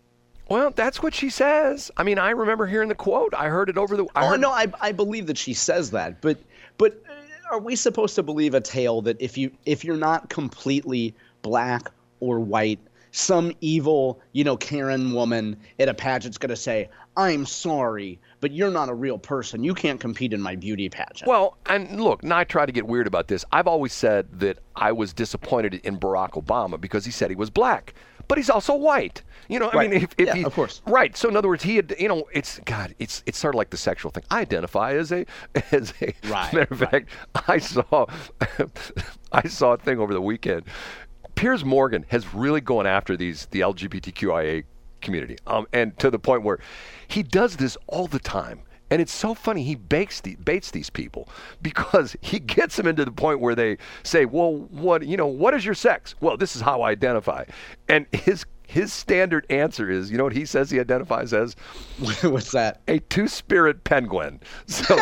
Well, 0.50 0.72
that's 0.72 1.02
what 1.04 1.14
she 1.14 1.30
says. 1.30 1.92
I 1.96 2.04
mean, 2.04 2.18
I 2.18 2.32
remember 2.32 2.66
hearing 2.66 2.90
the 2.90 2.96
quote. 2.96 3.34
I 3.36 3.48
heard 3.48 3.70
it 3.70 3.78
over 3.78 3.96
the. 3.96 4.06
I 4.16 4.26
Oh 4.26 4.30
heard, 4.30 4.42
no, 4.42 4.52
I 4.52 4.68
I 4.82 4.92
believe 4.92 5.28
that 5.28 5.38
she 5.38 5.54
says 5.54 5.92
that, 5.92 6.22
but 6.22 6.40
but 6.78 7.02
uh, 7.08 7.56
are 7.56 7.60
we 7.60 7.76
supposed 7.76 8.16
to 8.16 8.24
believe 8.24 8.56
a 8.56 8.62
tale 8.62 9.02
that 9.04 9.18
if 9.22 9.38
you 9.38 9.52
if 9.66 9.86
you're 9.86 9.98
not 9.98 10.30
completely 10.30 11.14
black 11.44 11.92
or 12.20 12.40
white, 12.40 12.80
some 13.12 13.52
evil, 13.62 14.20
you 14.34 14.44
know, 14.44 14.58
Karen 14.58 15.14
woman 15.14 15.58
at 15.80 15.90
a 15.90 15.94
pageant's 15.94 16.38
going 16.38 16.50
to 16.50 16.56
say, 16.56 16.90
"I'm 17.18 17.46
sorry, 17.46 18.20
but 18.40 18.52
you're 18.52 18.72
not 18.72 18.90
a 18.90 18.94
real 18.94 19.18
person. 19.18 19.64
You 19.64 19.74
can't 19.74 20.00
compete 20.00 20.34
in 20.34 20.42
my 20.42 20.56
beauty 20.56 20.90
pageant." 20.90 21.28
Well, 21.28 21.58
and 21.66 22.00
look, 22.02 22.24
not 22.24 22.50
try 22.50 22.66
to 22.66 22.72
get 22.72 22.88
weird 22.88 23.08
about 23.08 23.28
this. 23.28 23.44
I've 23.52 23.68
always 23.68 23.94
said 23.94 24.28
that 24.40 24.60
I 24.76 24.92
was 24.92 25.14
disappointed 25.14 25.76
in 25.84 26.00
Barack 26.00 26.32
Obama 26.32 26.80
because 26.80 27.06
he 27.06 27.12
said 27.12 27.30
he 27.30 27.36
was 27.36 27.50
black, 27.50 27.94
but 28.28 28.38
he's 28.38 28.50
also 28.50 28.76
white. 28.76 29.24
You 29.48 29.58
know, 29.60 29.70
I 29.70 29.76
Right. 29.78 29.90
mean, 29.90 30.04
if, 30.04 30.14
if 30.18 30.28
Yeah, 30.28 30.36
he, 30.36 30.44
of 30.44 30.54
course. 30.54 30.82
right. 30.86 31.18
So 31.18 31.28
in 31.30 31.36
other 31.36 31.48
words, 31.48 31.64
he 31.64 31.76
had, 31.78 31.96
you 32.00 32.08
know, 32.08 32.26
it's 32.34 32.60
God, 32.66 32.94
it's 33.00 33.24
it's 33.26 33.40
sort 33.40 33.56
of 33.56 33.58
like 33.58 33.72
the 33.72 33.78
sexual 33.78 34.12
thing. 34.12 34.24
I 34.30 34.42
identify 34.42 34.94
as 34.94 35.12
a 35.12 35.26
as 35.72 35.94
a 36.02 36.14
Right, 36.28 36.54
matter 36.54 36.68
of 36.72 36.82
right. 36.82 36.92
fact, 36.92 37.10
I 37.48 37.58
saw 37.58 38.06
I 39.32 39.48
saw 39.48 39.74
a 39.74 39.78
thing 39.78 40.00
over 40.00 40.14
the 40.14 40.22
weekend. 40.22 40.64
Piers 41.40 41.64
Morgan 41.64 42.04
has 42.10 42.34
really 42.34 42.60
gone 42.60 42.86
after 42.86 43.16
these 43.16 43.46
the 43.52 43.62
LGBTQIA 43.62 44.66
community, 45.00 45.38
um, 45.48 45.68
and 45.72 45.98
to 45.98 46.12
the 46.12 46.20
point 46.20 46.44
where 46.44 46.60
he 47.08 47.24
does 47.24 47.56
this 47.56 47.78
all 47.88 48.08
the 48.08 48.20
time. 48.20 48.60
And 48.92 49.02
it's 49.02 49.14
so 49.14 49.34
funny. 49.34 49.64
He 49.64 49.76
bakes 49.76 50.20
the, 50.20 50.36
baits 50.36 50.72
these 50.72 50.90
people 50.90 51.30
because 51.62 52.18
he 52.20 52.40
gets 52.40 52.76
them 52.76 52.88
into 52.88 53.06
the 53.06 53.12
point 53.14 53.40
where 53.40 53.56
they 53.56 53.78
say, 54.04 54.26
"Well, 54.26 54.54
what 54.54 55.08
you 55.08 55.16
know? 55.16 55.28
What 55.28 55.54
is 55.54 55.64
your 55.64 55.76
sex?" 55.76 56.14
Well, 56.20 56.36
this 56.36 56.58
is 56.58 56.62
how 56.62 56.82
I 56.82 56.90
identify. 56.90 57.46
And 57.88 58.06
his 58.12 58.46
his 58.68 58.92
standard 58.92 59.48
answer 59.50 59.90
is, 59.90 60.12
you 60.12 60.18
know 60.18 60.26
what 60.26 60.34
he 60.34 60.46
says 60.46 60.70
he 60.70 60.80
identifies 60.80 61.34
as? 61.34 61.56
What's 62.22 62.52
that? 62.52 62.82
a 62.88 63.00
two-spirit 63.00 63.84
penguin. 63.84 64.42
So 64.68 64.96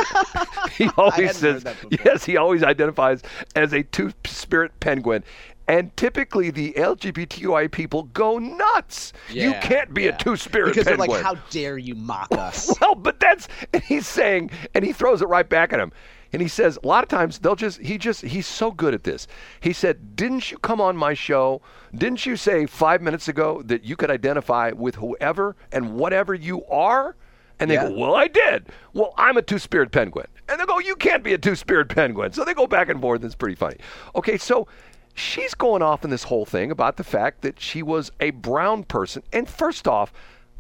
he 0.71 0.89
always 0.97 1.35
says 1.35 1.41
heard 1.41 1.61
that 1.63 1.81
before. 1.81 2.05
yes. 2.05 2.23
He 2.23 2.37
always 2.37 2.63
identifies 2.63 3.23
as 3.55 3.73
a 3.73 3.83
two-spirit 3.83 4.79
penguin. 4.79 5.23
And 5.67 5.95
typically, 5.97 6.49
the 6.49 6.73
LGBTQI 6.77 7.69
people 7.71 8.03
go 8.13 8.37
nuts. 8.37 9.11
you 9.29 9.53
can't 9.61 9.93
be 9.93 10.03
yeah. 10.03 10.09
a 10.09 10.17
two-spirit 10.17 10.69
because 10.69 10.85
penguin. 10.85 11.09
they're 11.09 11.17
like, 11.17 11.25
"How 11.25 11.41
dare 11.49 11.77
you 11.77 11.93
mock 11.95 12.29
us?" 12.37 12.73
Well, 12.79 12.95
but 12.95 13.19
that's 13.19 13.47
and 13.73 13.83
he's 13.83 14.07
saying, 14.07 14.51
and 14.73 14.85
he 14.85 14.93
throws 14.93 15.21
it 15.21 15.27
right 15.27 15.47
back 15.47 15.73
at 15.73 15.79
him. 15.79 15.91
And 16.33 16.41
he 16.41 16.47
says 16.49 16.77
a 16.83 16.87
lot 16.87 17.03
of 17.03 17.09
times 17.09 17.39
they'll 17.39 17.55
just 17.55 17.79
he 17.81 17.97
just 17.97 18.21
he's 18.21 18.47
so 18.47 18.71
good 18.71 18.93
at 18.93 19.03
this. 19.03 19.27
He 19.59 19.73
said, 19.73 20.15
"Didn't 20.15 20.51
you 20.51 20.57
come 20.57 20.79
on 20.79 20.95
my 20.95 21.13
show? 21.13 21.61
Didn't 21.95 22.25
you 22.25 22.35
say 22.37 22.65
5 22.65 23.01
minutes 23.01 23.27
ago 23.27 23.61
that 23.65 23.83
you 23.83 23.95
could 23.95 24.11
identify 24.11 24.71
with 24.71 24.95
whoever 24.95 25.55
and 25.71 25.95
whatever 25.95 26.33
you 26.33 26.65
are?" 26.67 27.15
And 27.59 27.69
they 27.71 27.75
Yeah. 27.75 27.89
go, 27.89 27.95
"Well, 27.97 28.15
I 28.15 28.27
did." 28.27 28.67
Well, 28.93 29.13
I'm 29.17 29.35
a 29.35 29.41
two-spirit 29.41 29.91
penguin. 29.91 30.27
And 30.47 30.59
they 30.61 30.65
go, 30.65 30.79
"You 30.79 30.95
can't 30.95 31.23
be 31.23 31.33
a 31.33 31.37
two-spirit 31.37 31.89
penguin." 31.89 32.31
So 32.33 32.45
they 32.45 32.53
go 32.53 32.67
back 32.67 32.87
and 32.89 33.01
forth. 33.01 33.23
It's 33.23 33.35
pretty 33.35 33.55
funny. 33.55 33.77
Okay, 34.15 34.37
so 34.37 34.67
she's 35.17 35.53
going 35.53 35.81
off 35.81 36.03
in 36.03 36.09
this 36.09 36.23
whole 36.23 36.45
thing 36.45 36.71
about 36.71 36.97
the 36.97 37.03
fact 37.03 37.41
that 37.41 37.59
she 37.59 37.81
was 37.81 38.11
a 38.19 38.29
brown 38.31 38.83
person. 38.83 39.23
And 39.33 39.49
first 39.49 39.87
off, 39.87 40.13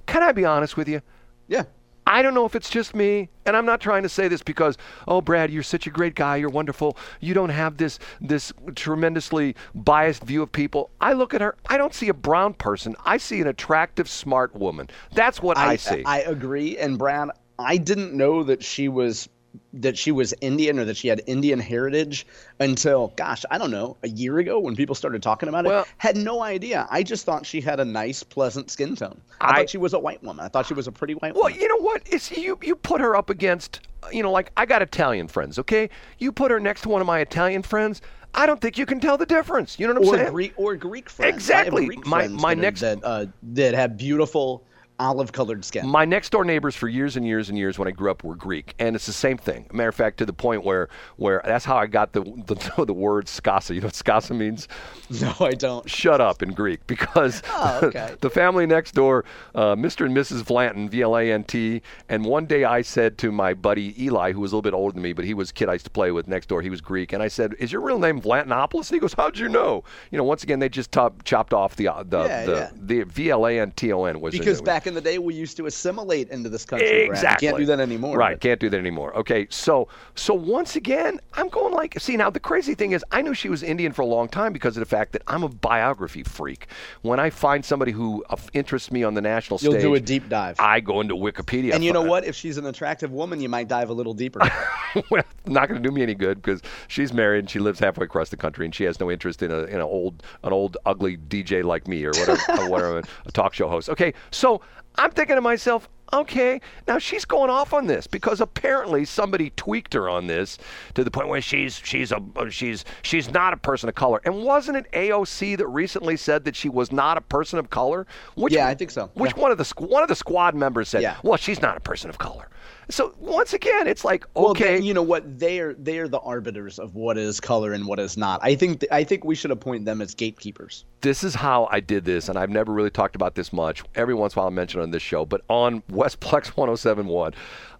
can 0.05 0.23
I 0.23 0.31
be 0.31 0.45
honest 0.45 0.75
with 0.77 0.87
you? 0.87 1.01
yeah. 1.47 1.63
I 2.09 2.21
don't 2.21 2.33
know 2.33 2.45
if 2.45 2.55
it's 2.55 2.69
just 2.69 2.95
me, 2.95 3.27
and 3.45 3.57
I'm 3.57 3.65
not 3.65 3.81
trying 3.81 4.03
to 4.03 4.09
say 4.09 4.29
this 4.29 4.41
because, 4.41 4.77
oh, 5.09 5.19
Brad, 5.19 5.51
you're 5.51 5.61
such 5.61 5.87
a 5.87 5.89
great 5.89 6.15
guy, 6.15 6.37
you're 6.37 6.49
wonderful. 6.49 6.97
You 7.19 7.33
don't 7.33 7.49
have 7.49 7.75
this 7.75 7.99
this 8.21 8.53
tremendously 8.75 9.57
biased 9.75 10.23
view 10.23 10.41
of 10.41 10.49
people. 10.49 10.89
I 11.01 11.11
look 11.11 11.33
at 11.33 11.41
her, 11.41 11.57
I 11.67 11.77
don't 11.77 11.93
see 11.93 12.07
a 12.07 12.13
brown 12.13 12.53
person. 12.53 12.95
I 13.03 13.17
see 13.17 13.41
an 13.41 13.47
attractive, 13.47 14.07
smart 14.09 14.55
woman. 14.55 14.89
That's 15.11 15.41
what 15.41 15.57
I, 15.57 15.75
see. 15.75 16.01
I 16.05 16.19
agree. 16.19 16.77
And 16.77 16.97
Brad, 16.97 17.29
I 17.59 17.75
didn't 17.75 18.13
know 18.13 18.41
that 18.43 18.63
she 18.63 18.87
was 18.87 19.27
that 19.73 19.97
she 19.97 20.11
was 20.11 20.33
Indian 20.41 20.79
or 20.79 20.85
that 20.85 20.97
she 20.97 21.07
had 21.07 21.21
Indian 21.27 21.59
heritage 21.59 22.25
until, 22.59 23.13
gosh, 23.15 23.43
I 23.51 23.57
don't 23.57 23.71
know, 23.71 23.97
a 24.03 24.07
year 24.07 24.39
ago 24.39 24.59
when 24.59 24.75
people 24.75 24.95
started 24.95 25.21
talking 25.21 25.49
about 25.49 25.65
it. 25.65 25.69
Well- 25.69 25.85
had 25.97 26.15
no 26.17 26.41
idea. 26.41 26.87
I 26.89 27.03
just 27.03 27.25
thought 27.25 27.45
she 27.45 27.59
had 27.61 27.79
a 27.79 27.85
nice, 27.85 28.23
pleasant 28.23 28.71
skin 28.71 28.95
tone. 28.95 29.19
I, 29.41 29.49
I- 29.51 29.55
thought 29.59 29.69
she 29.69 29.77
was 29.77 29.93
a 29.93 29.99
white 29.99 30.23
woman. 30.23 30.45
I 30.45 30.47
thought 30.49 30.65
she 30.65 30.73
was 30.73 30.87
a 30.87 30.91
pretty 30.91 31.13
white 31.15 31.33
Well, 31.35 31.43
woman. 31.45 31.59
you 31.59 31.67
know 31.67 31.77
what? 31.83 32.01
It's 32.05 32.31
you. 32.31 32.57
You 32.63 32.75
put 32.75 33.01
her 33.01 33.15
up 33.15 33.29
against, 33.29 33.81
you 34.11 34.23
know, 34.23 34.31
like 34.31 34.51
I 34.57 34.65
got 34.65 34.81
Italian 34.81 35.27
friends. 35.27 35.59
Okay, 35.59 35.89
you 36.17 36.31
put 36.31 36.49
her 36.51 36.59
next 36.59 36.81
to 36.81 36.89
one 36.89 37.01
of 37.01 37.07
my 37.07 37.19
Italian 37.19 37.61
friends. 37.61 38.01
I 38.33 38.45
don't 38.45 38.61
think 38.61 38.77
you 38.77 38.85
can 38.85 38.99
tell 38.99 39.17
the 39.17 39.25
difference. 39.25 39.79
You 39.79 39.87
know 39.87 39.93
what 39.95 40.03
I'm 40.03 40.09
or 40.09 40.17
saying? 40.17 40.31
Greek 40.33 40.53
or 40.57 40.75
Greek 40.75 41.09
friends. 41.09 41.33
Exactly. 41.35 41.85
Greek 41.87 42.05
My- 42.05 42.19
friends 42.19 42.41
my 42.41 42.53
that, 42.55 42.59
are- 42.59 42.61
next- 42.61 42.81
that 42.81 42.99
uh, 43.03 43.25
that 43.43 43.73
have 43.73 43.97
beautiful 43.97 44.63
olive-colored 44.99 45.63
skin. 45.65 45.87
My 45.87 46.05
next 46.05 46.31
door 46.31 46.43
neighbors 46.43 46.75
for 46.75 46.87
years 46.87 47.15
and 47.17 47.25
years 47.25 47.49
and 47.49 47.57
years 47.57 47.77
when 47.77 47.87
I 47.87 47.91
grew 47.91 48.09
up 48.11 48.23
were 48.23 48.35
Greek, 48.35 48.73
and 48.79 48.95
it's 48.95 49.05
the 49.05 49.13
same 49.13 49.37
thing. 49.37 49.67
Matter 49.71 49.89
of 49.89 49.95
fact, 49.95 50.17
to 50.17 50.25
the 50.25 50.33
point 50.33 50.63
where 50.63 50.89
where 51.17 51.41
that's 51.45 51.65
how 51.65 51.77
I 51.77 51.87
got 51.87 52.13
the 52.13 52.21
the, 52.21 52.85
the 52.85 52.93
word 52.93 53.25
skasa. 53.27 53.75
You 53.75 53.81
know 53.81 53.87
what 53.87 53.93
skasa 53.93 54.35
means? 54.35 54.67
no, 55.21 55.33
I 55.39 55.51
don't. 55.51 55.89
Shut 55.89 56.21
up 56.21 56.41
in 56.41 56.53
Greek, 56.53 56.85
because 56.87 57.41
Oh, 57.49 57.79
okay. 57.83 58.15
the 58.21 58.29
family 58.29 58.65
next 58.65 58.93
door, 58.93 59.25
uh, 59.55 59.75
Mr. 59.75 60.05
and 60.05 60.15
Mrs. 60.15 60.43
Vlanton, 60.43 60.89
V 60.89 61.01
L 61.01 61.17
A 61.17 61.31
N 61.31 61.43
T, 61.43 61.81
and 62.09 62.25
one 62.25 62.45
day 62.45 62.63
I 62.63 62.81
said 62.81 63.17
to 63.19 63.31
my 63.31 63.53
buddy 63.53 63.93
Eli, 64.03 64.31
who 64.31 64.41
was 64.41 64.51
a 64.51 64.55
little 64.55 64.61
bit 64.61 64.73
older 64.73 64.93
than 64.93 65.01
me, 65.03 65.13
but 65.13 65.25
he 65.25 65.33
was 65.33 65.49
a 65.51 65.53
kid 65.53 65.69
I 65.69 65.73
used 65.73 65.85
to 65.85 65.91
play 65.91 66.11
with 66.11 66.27
next 66.27 66.47
door. 66.47 66.61
He 66.61 66.69
was 66.69 66.81
Greek, 66.81 67.13
and 67.13 67.21
I 67.21 67.27
said, 67.27 67.55
"Is 67.59 67.71
your 67.71 67.81
real 67.81 67.99
name 67.99 68.21
Vlantonopoulos?" 68.21 68.89
And 68.89 68.95
he 68.95 68.99
goes, 68.99 69.13
"How'd 69.13 69.37
you 69.37 69.49
know?" 69.49 69.83
You 70.11 70.17
know, 70.17 70.23
once 70.23 70.43
again, 70.43 70.59
they 70.59 70.69
just 70.69 70.91
top, 70.91 71.23
chopped 71.23 71.53
off 71.53 71.75
the 71.75 71.87
uh, 71.87 72.03
the 72.03 72.23
Yeah, 72.23 72.45
the, 72.45 72.51
yeah. 72.51 72.71
the 72.75 73.03
V 73.03 73.29
L 73.29 73.47
A 73.47 73.59
N 73.59 73.71
T 73.71 73.93
O 73.93 74.05
N 74.05 74.19
was 74.21 74.31
Because 74.37 74.61
back 74.61 74.86
in 74.87 74.93
the 74.93 75.01
day, 75.01 75.19
we 75.19 75.35
used 75.35 75.57
to 75.57 75.65
assimilate 75.67 76.29
into 76.29 76.49
this 76.49 76.65
country. 76.65 77.03
Exactly. 77.03 77.47
Can't 77.47 77.59
do 77.59 77.65
that 77.67 77.79
anymore. 77.79 78.17
Right, 78.17 78.35
but- 78.35 78.41
can't 78.41 78.59
do 78.59 78.69
that 78.69 78.77
anymore. 78.77 79.15
Okay, 79.15 79.47
so 79.49 79.87
so 80.15 80.33
once 80.33 80.75
again, 80.75 81.19
I'm 81.33 81.49
going 81.49 81.73
like, 81.73 81.99
see 81.99 82.17
now 82.17 82.29
the 82.29 82.39
crazy 82.39 82.73
thing 82.73 82.93
is, 82.93 83.03
I 83.11 83.21
knew 83.21 83.33
she 83.33 83.49
was 83.49 83.63
Indian 83.63 83.91
for 83.91 84.01
a 84.01 84.05
long 84.05 84.27
time 84.27 84.53
because 84.53 84.75
of 84.77 84.81
the 84.81 84.85
fact 84.85 85.11
that 85.11 85.21
I'm 85.27 85.43
a 85.43 85.49
biography 85.49 86.23
freak. 86.23 86.67
When 87.01 87.19
I 87.19 87.29
find 87.29 87.63
somebody 87.63 87.91
who 87.91 88.23
uh, 88.29 88.37
interests 88.53 88.91
me 88.91 89.03
on 89.03 89.13
the 89.13 89.21
national 89.21 89.59
stage, 89.59 89.65
You'll 89.65 89.73
stage, 89.73 89.83
do 89.83 89.95
a 89.95 89.99
deep 89.99 90.29
dive. 90.29 90.55
I 90.59 90.79
go 90.79 91.01
into 91.01 91.15
Wikipedia. 91.15 91.73
and 91.73 91.83
you 91.83 91.93
know 91.93 92.01
what? 92.01 92.25
If 92.25 92.35
she's 92.35 92.57
an 92.57 92.65
attractive 92.65 93.11
woman, 93.11 93.41
you 93.41 93.49
might 93.49 93.67
dive 93.67 93.89
a 93.89 93.93
little 93.93 94.13
deeper. 94.13 94.39
well, 95.09 95.23
not 95.45 95.67
going 95.67 95.81
to 95.81 95.87
do 95.87 95.93
me 95.93 96.01
any 96.01 96.15
good 96.15 96.41
because 96.41 96.61
she's 96.87 97.13
married 97.13 97.39
and 97.39 97.49
she 97.49 97.59
lives 97.59 97.79
halfway 97.79 98.05
across 98.05 98.29
the 98.29 98.37
country 98.37 98.65
and 98.65 98.73
she 98.73 98.83
has 98.85 98.99
no 98.99 99.11
interest 99.11 99.41
in 99.43 99.51
a 99.51 99.63
in 99.63 99.75
an 99.75 99.81
old 99.81 100.23
an 100.43 100.53
old 100.53 100.77
ugly 100.85 101.17
DJ 101.17 101.63
like 101.63 101.87
me 101.87 102.05
or 102.05 102.11
whatever, 102.11 102.41
or 102.61 102.69
whatever 102.69 103.03
a 103.25 103.31
talk 103.31 103.53
show 103.53 103.67
host. 103.67 103.89
Okay, 103.89 104.13
so 104.31 104.61
I'm 104.95 105.11
thinking 105.11 105.35
to 105.35 105.41
myself, 105.41 105.87
okay, 106.13 106.59
now 106.87 106.97
she's 106.99 107.25
going 107.25 107.49
off 107.49 107.73
on 107.73 107.85
this 107.85 108.07
because 108.07 108.41
apparently 108.41 109.05
somebody 109.05 109.51
tweaked 109.51 109.93
her 109.93 110.09
on 110.09 110.27
this 110.27 110.57
to 110.95 111.03
the 111.03 111.11
point 111.11 111.27
where 111.27 111.41
she's 111.41 111.81
she's 111.83 112.11
a 112.11 112.21
she's 112.49 112.85
she's 113.03 113.29
not 113.31 113.53
a 113.53 113.57
person 113.57 113.89
of 113.89 113.95
color. 113.95 114.21
And 114.25 114.43
wasn't 114.43 114.77
it 114.77 114.91
AOC 114.93 115.57
that 115.57 115.67
recently 115.67 116.17
said 116.17 116.45
that 116.45 116.55
she 116.55 116.69
was 116.69 116.91
not 116.91 117.17
a 117.17 117.21
person 117.21 117.59
of 117.59 117.69
color? 117.69 118.07
Which, 118.35 118.53
Yeah, 118.53 118.67
I 118.67 118.73
think 118.75 118.91
so. 118.91 119.11
Which 119.15 119.33
Yeah. 119.35 119.41
one 119.41 119.51
of 119.51 119.57
the 119.57 119.73
one 119.85 120.01
of 120.01 120.09
the 120.09 120.15
squad 120.15 120.55
members 120.55 120.89
said, 120.89 121.01
Yeah. 121.01 121.17
well, 121.23 121.37
she's 121.37 121.61
not 121.61 121.77
a 121.77 121.81
person 121.81 122.09
of 122.09 122.17
color. 122.17 122.47
So 122.89 123.13
once 123.19 123.53
again, 123.53 123.87
it's 123.87 124.05
like 124.05 124.25
Well, 124.33 124.51
okay, 124.51 124.75
then, 124.75 124.83
you 124.83 124.93
know 124.93 125.01
what? 125.03 125.39
They're 125.39 125.73
they're 125.73 126.07
the 126.07 126.19
arbiters 126.19 126.79
of 126.79 126.95
what 126.95 127.17
is 127.17 127.39
color 127.39 127.73
and 127.73 127.85
what 127.85 127.99
is 127.99 128.15
not. 128.17 128.39
I 128.43 128.55
think 128.55 128.85
I 128.91 129.03
think 129.03 129.25
we 129.25 129.35
should 129.35 129.51
appoint 129.51 129.85
them 129.85 130.01
as 130.01 130.15
gatekeepers. 130.15 130.85
this 131.01 131.23
is 131.23 131.35
how 131.35 131.67
I 131.71 131.79
did 131.79 132.05
this, 132.05 132.29
and 132.29 132.37
I've 132.37 132.49
never 132.49 132.71
really 132.71 132.89
talked 132.89 133.15
about 133.15 133.35
this 133.35 133.51
much. 133.51 133.83
Every 133.95 134.13
once 134.13 134.33
in 134.33 134.39
a 134.39 134.41
while 134.41 134.47
I 134.47 134.53
mention 134.53 134.79
it 134.79 134.83
on 134.83 134.91
this 134.91 135.03
show, 135.03 135.25
but 135.25 135.41
on 135.49 135.81
Westplex 135.91 136.47
1071, 136.55 137.33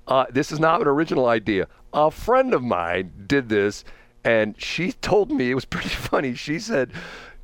uh, 0.08 0.26
this 0.30 0.52
is 0.52 0.60
not 0.60 0.82
an 0.82 0.88
original 0.88 1.28
idea. 1.28 1.68
A 1.94 2.12
friend 2.12 2.54
of 2.54 2.62
mine 2.64 3.12
did 3.28 3.50
this, 3.50 3.84
and 4.24 4.60
she 4.62 4.92
told 4.92 5.32
me 5.32 5.52
it 5.52 5.56
was 5.56 5.66
pretty 5.66 5.90
funny. 6.10 6.34
She 6.36 6.60
said, 6.60 6.92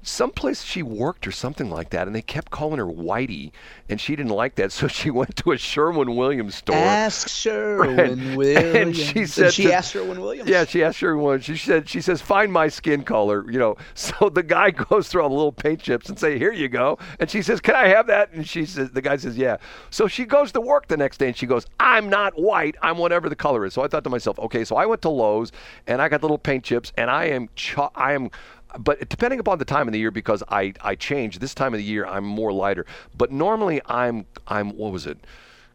someplace 0.04 0.64
she 0.64 0.84
worked 0.84 1.26
or 1.26 1.32
something 1.32 1.70
like 1.70 1.90
that, 1.92 2.08
and 2.08 2.16
they 2.16 2.22
kept 2.22 2.52
calling 2.52 2.78
her 2.78 2.86
Whitey, 2.86 3.52
and 3.90 4.00
she 4.00 4.16
didn't 4.16 4.32
like 4.32 4.56
that, 4.56 4.72
so 4.74 4.88
she 4.88 5.10
went 5.10 5.36
to 5.38 5.52
a 5.52 5.58
Sherwin 5.58 6.16
Williams 6.16 6.56
store. 6.56 6.76
Ask 6.76 7.28
Sherwin 7.30 8.00
And- 8.00 8.38
Williams. 8.38 8.76
and 8.76 8.96
she 8.96 9.26
said 9.26 9.54
she 9.54 9.64
to- 9.64 9.74
asked 9.74 9.94
Sherwin 9.94 10.22
Williams. 10.22 10.50
Yeah, 10.50 10.66
she 10.66 10.84
asked 10.84 11.00
her 11.02 11.18
one. 11.18 11.40
She 11.42 11.58
said, 11.58 11.88
she 11.90 12.02
says, 12.02 12.22
find 12.22 12.52
my 12.52 12.68
skin 12.68 13.04
color, 13.04 13.50
you 13.52 13.60
know. 13.60 13.76
So 13.96 14.30
the 14.30 14.44
guy 14.44 14.72
goes 14.72 15.08
through 15.08 15.22
all 15.24 15.30
the 15.30 15.36
little 15.36 15.52
paint 15.52 15.82
chips 15.82 16.10
and 16.10 16.20
say, 16.20 16.38
here 16.38 16.52
you 16.52 16.68
go. 16.68 16.98
And 17.20 17.30
she 17.30 17.42
says, 17.42 17.62
can 17.62 17.74
I 17.76 17.88
have 17.88 18.08
that? 18.08 18.32
And 18.34 18.48
she 18.48 18.66
says, 18.66 18.92
the 18.92 19.02
guy 19.02 19.16
says, 19.18 19.38
yeah. 19.38 19.58
So 19.92 20.08
she 20.08 20.26
goes 20.26 20.52
to 20.52 20.62
work 20.62 20.88
the 20.88 20.98
next 20.98 21.18
day 21.18 21.28
and 21.28 21.38
she 21.38 21.46
goes, 21.46 21.66
I'm 21.80 22.10
not 22.10 22.34
white. 22.40 22.76
I'm 22.82 22.98
whatever 22.98 23.30
the 23.30 23.36
color 23.36 23.66
is. 23.66 23.74
So 23.74 23.82
I 23.82 23.88
thought 23.88 24.04
to 24.04 24.10
myself, 24.10 24.38
okay, 24.40 24.66
so 24.66 24.76
I 24.76 24.86
went 24.86 25.02
to 25.04 25.10
Lowe's 25.10 25.52
and 25.88 26.02
I 26.02 26.10
got 26.10 26.22
little 26.22 26.38
paint 26.38 26.64
chips 26.64 26.92
and 26.98 27.10
I 27.10 27.26
am, 27.26 27.50
I 27.96 28.14
am. 28.14 28.30
But 28.78 29.08
depending 29.10 29.40
upon 29.40 29.60
the 29.60 29.66
time 29.66 29.88
of 29.88 29.94
the 29.94 30.00
year, 30.00 30.12
because 30.12 30.42
I, 30.50 30.74
I 30.82 30.96
change 30.96 31.40
this 31.40 31.54
time 31.54 31.74
of 31.74 31.78
the 31.78 31.84
year, 31.84 32.06
I'm 32.06 32.26
more 32.26 32.52
lighter. 32.52 32.86
But 33.16 33.32
normally 33.32 33.82
I'm 33.86 34.26
I'm 34.48 34.72
what 34.78 34.92
was 34.92 35.06
it? 35.06 35.18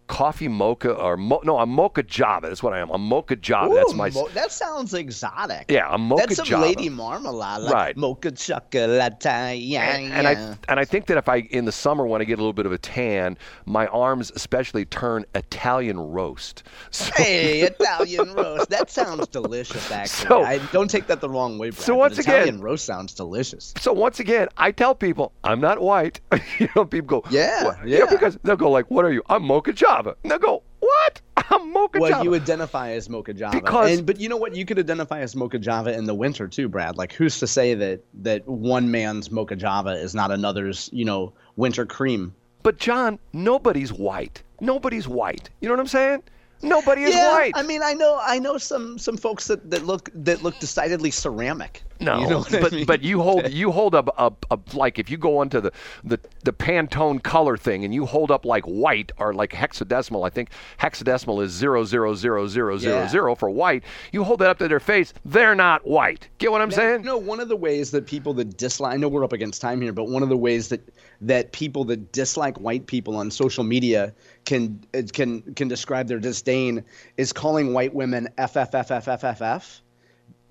Coffee 0.08 0.48
mocha 0.48 0.90
or 0.92 1.16
mo- 1.16 1.40
no, 1.44 1.58
a 1.58 1.66
mocha 1.66 2.02
java. 2.02 2.48
That's 2.48 2.62
what 2.62 2.72
I 2.72 2.80
am. 2.80 2.90
A 2.90 2.98
mocha 2.98 3.36
java. 3.36 3.74
That's 3.74 3.94
my. 3.94 4.10
mo- 4.10 4.28
that 4.34 4.50
sounds 4.50 4.94
exotic. 4.94 5.66
Yeah, 5.70 5.86
a 5.94 5.98
mocha 5.98 6.22
java. 6.22 6.26
That's 6.26 6.36
some 6.36 6.46
java. 6.46 6.66
lady 6.66 6.88
marmalade, 6.88 7.62
like 7.62 7.72
Right. 7.74 7.96
Mocha 7.96 8.32
chocolate, 8.32 9.24
yeah, 9.24 9.96
and, 9.96 10.12
and 10.12 10.22
yeah. 10.24 10.54
I 10.66 10.72
and 10.72 10.80
I 10.80 10.84
think 10.84 11.06
that 11.06 11.18
if 11.18 11.28
I 11.28 11.36
in 11.50 11.64
the 11.66 11.72
summer 11.72 12.06
when 12.06 12.20
I 12.20 12.24
get 12.24 12.34
a 12.34 12.42
little 12.42 12.52
bit 12.52 12.66
of 12.66 12.72
a 12.72 12.78
tan, 12.78 13.36
my 13.66 13.86
arms 13.88 14.32
especially 14.34 14.84
turn 14.86 15.24
Italian 15.34 15.98
roast. 16.00 16.62
So, 16.90 17.10
Hey, 17.16 17.60
Italian 17.60 18.32
roast. 18.34 18.70
That 18.70 18.90
sounds 18.90 19.28
delicious, 19.28 19.90
actually. 19.92 20.26
So- 20.28 20.42
I 20.42 20.58
don't 20.72 20.88
take 20.90 21.06
that 21.08 21.20
the 21.20 21.28
wrong 21.28 21.58
way, 21.58 21.70
Brad. 21.70 21.82
So 21.82 21.94
once 21.94 22.18
again- 22.18 22.34
Italian 22.34 22.60
roast 22.60 22.84
sounds 22.86 23.12
delicious. 23.14 23.74
so 23.78 23.92
once 23.92 24.20
again, 24.20 24.48
I 24.56 24.72
tell 24.72 24.94
people 24.94 25.32
I'm 25.44 25.60
not 25.60 25.80
white. 25.80 26.20
you 26.58 26.68
know, 26.74 26.84
people 26.84 27.20
go, 27.20 27.28
Yeah, 27.30 27.64
"What?" 27.64 27.86
You 27.86 27.98
know, 27.98 28.04
yeah. 28.06 28.10
because 28.10 28.38
they'll 28.44 28.56
go 28.56 28.70
like, 28.70 28.90
"What 28.90 29.04
are 29.04 29.12
you?" 29.12 29.22
I'm 29.28 29.42
mocha 29.44 29.72
java. 29.72 29.97
And 30.06 30.30
they'll 30.30 30.38
go, 30.38 30.62
"What? 30.80 31.20
I'm 31.50 31.72
mocha 31.72 31.98
Well, 32.00 32.10
java." 32.10 32.24
you 32.24 32.34
identify 32.34 32.90
as 32.90 33.08
Mocha 33.08 33.34
Java, 33.34 33.60
Because- 33.60 33.98
and, 33.98 34.06
but 34.06 34.20
you 34.20 34.28
know 34.28 34.36
what? 34.36 34.54
You 34.54 34.64
could 34.64 34.78
identify 34.78 35.20
as 35.20 35.34
Mocha 35.34 35.58
Java 35.58 35.92
in 35.96 36.04
the 36.04 36.14
winter 36.14 36.46
too, 36.48 36.68
Brad. 36.68 36.96
Like, 36.96 37.12
who's 37.12 37.38
to 37.40 37.46
say 37.46 37.74
that 37.74 38.00
that 38.22 38.46
one 38.46 38.90
man's 38.90 39.30
Mocha 39.30 39.56
Java 39.56 39.90
is 39.92 40.14
not 40.14 40.30
another's, 40.30 40.88
you 40.92 41.04
know, 41.04 41.32
winter 41.56 41.86
cream? 41.86 42.34
but 42.62 42.76
John, 42.78 43.18
nobody's 43.32 43.92
white. 43.92 44.42
Nobody's 44.60 45.06
white. 45.08 45.48
You 45.60 45.68
know 45.68 45.74
what 45.74 45.80
I'm 45.80 45.86
saying? 45.86 46.22
Nobody 46.60 47.02
is 47.04 47.14
yeah, 47.14 47.32
white. 47.32 47.52
I 47.54 47.62
mean, 47.62 47.82
I 47.84 47.94
know, 47.94 48.18
I 48.20 48.40
know 48.40 48.58
some 48.58 48.98
some 48.98 49.16
folks 49.16 49.46
that, 49.46 49.70
that 49.70 49.86
look 49.86 50.10
that 50.14 50.42
look 50.42 50.58
decidedly 50.58 51.10
ceramic. 51.12 51.82
No, 52.00 52.20
you 52.20 52.28
know 52.28 52.38
what 52.38 52.54
I 52.54 52.60
but 52.60 52.72
mean? 52.72 52.86
but 52.86 53.02
you 53.02 53.20
hold 53.20 53.48
you 53.50 53.72
hold 53.72 53.94
up 53.94 54.08
a, 54.16 54.32
a 54.50 54.58
like 54.74 54.98
if 54.98 55.10
you 55.10 55.16
go 55.16 55.38
onto 55.38 55.60
the, 55.60 55.72
the 56.04 56.18
the 56.44 56.52
Pantone 56.52 57.22
color 57.22 57.56
thing 57.56 57.84
and 57.84 57.92
you 57.92 58.06
hold 58.06 58.30
up 58.30 58.44
like 58.44 58.64
white 58.64 59.12
or 59.18 59.34
like 59.34 59.50
hexadecimal, 59.50 60.26
I 60.26 60.30
think 60.30 60.50
hexadecimal 60.78 61.42
is 61.42 61.52
zero 61.52 61.84
zero 61.84 62.14
zero 62.14 62.46
zero 62.46 62.78
zero 62.78 63.06
zero 63.08 63.34
for 63.34 63.50
white. 63.50 63.82
You 64.12 64.24
hold 64.24 64.40
that 64.40 64.50
up 64.50 64.58
to 64.58 64.68
their 64.68 64.80
face, 64.80 65.12
they're 65.24 65.54
not 65.54 65.86
white. 65.86 66.28
Get 66.38 66.52
what 66.52 66.62
I'm 66.62 66.70
saying? 66.70 67.02
No, 67.02 67.16
one 67.16 67.40
of 67.40 67.48
the 67.48 67.56
ways 67.56 67.90
that 67.90 68.06
people 68.06 68.34
that 68.34 68.56
dislike 68.56 68.94
I 68.94 68.96
know 68.96 69.08
we're 69.08 69.24
up 69.24 69.32
against 69.32 69.60
time 69.60 69.80
here, 69.80 69.92
but 69.92 70.08
one 70.08 70.22
of 70.22 70.28
the 70.28 70.36
ways 70.36 70.68
that 70.68 70.80
that 71.20 71.52
people 71.52 71.84
that 71.84 72.12
dislike 72.12 72.58
white 72.58 72.86
people 72.86 73.16
on 73.16 73.30
social 73.30 73.64
media 73.64 74.14
can 74.44 74.80
uh, 74.94 75.02
can 75.12 75.42
can 75.54 75.68
describe 75.68 76.06
their 76.06 76.20
disdain 76.20 76.84
is 77.16 77.32
calling 77.32 77.72
white 77.72 77.94
women 77.94 78.28
FFFFFFF 78.38 79.80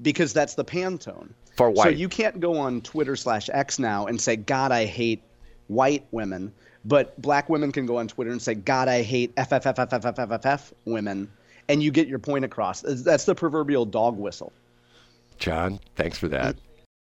because 0.01 0.34
that's 0.34 0.56
the 0.56 0.66
Pantone. 0.66 1.30
For 1.56 1.72
white. 1.72 1.84
So 1.84 1.89
you 1.89 2.08
can't 2.08 2.39
go 2.39 2.58
on 2.58 2.82
Twitter 2.82 3.16
slash 3.16 3.50
X 3.51 3.80
now 3.80 4.06
and 4.06 4.22
say, 4.22 4.36
God, 4.36 4.72
I 4.72 4.86
hate 4.86 5.24
white 5.68 6.06
women. 6.12 6.54
But 6.86 7.20
black 7.22 7.50
women 7.50 7.72
can 7.72 7.86
go 7.86 7.98
on 7.98 8.08
Twitter 8.08 8.32
and 8.32 8.42
say, 8.42 8.54
God, 8.54 8.88
I 8.88 9.01
hate 9.01 9.36
FFFFFFFF 9.36 10.72
women. 10.86 11.32
And 11.68 11.84
you 11.84 11.92
get 11.92 12.08
your 12.08 12.20
point 12.20 12.46
across. 12.46 12.82
That's 12.82 13.25
the 13.25 13.36
proverbial 13.36 13.86
dog 13.86 14.18
whistle. 14.18 14.54
John, 15.38 15.80
thanks 15.96 16.18
for 16.18 16.27
that. 16.30 16.56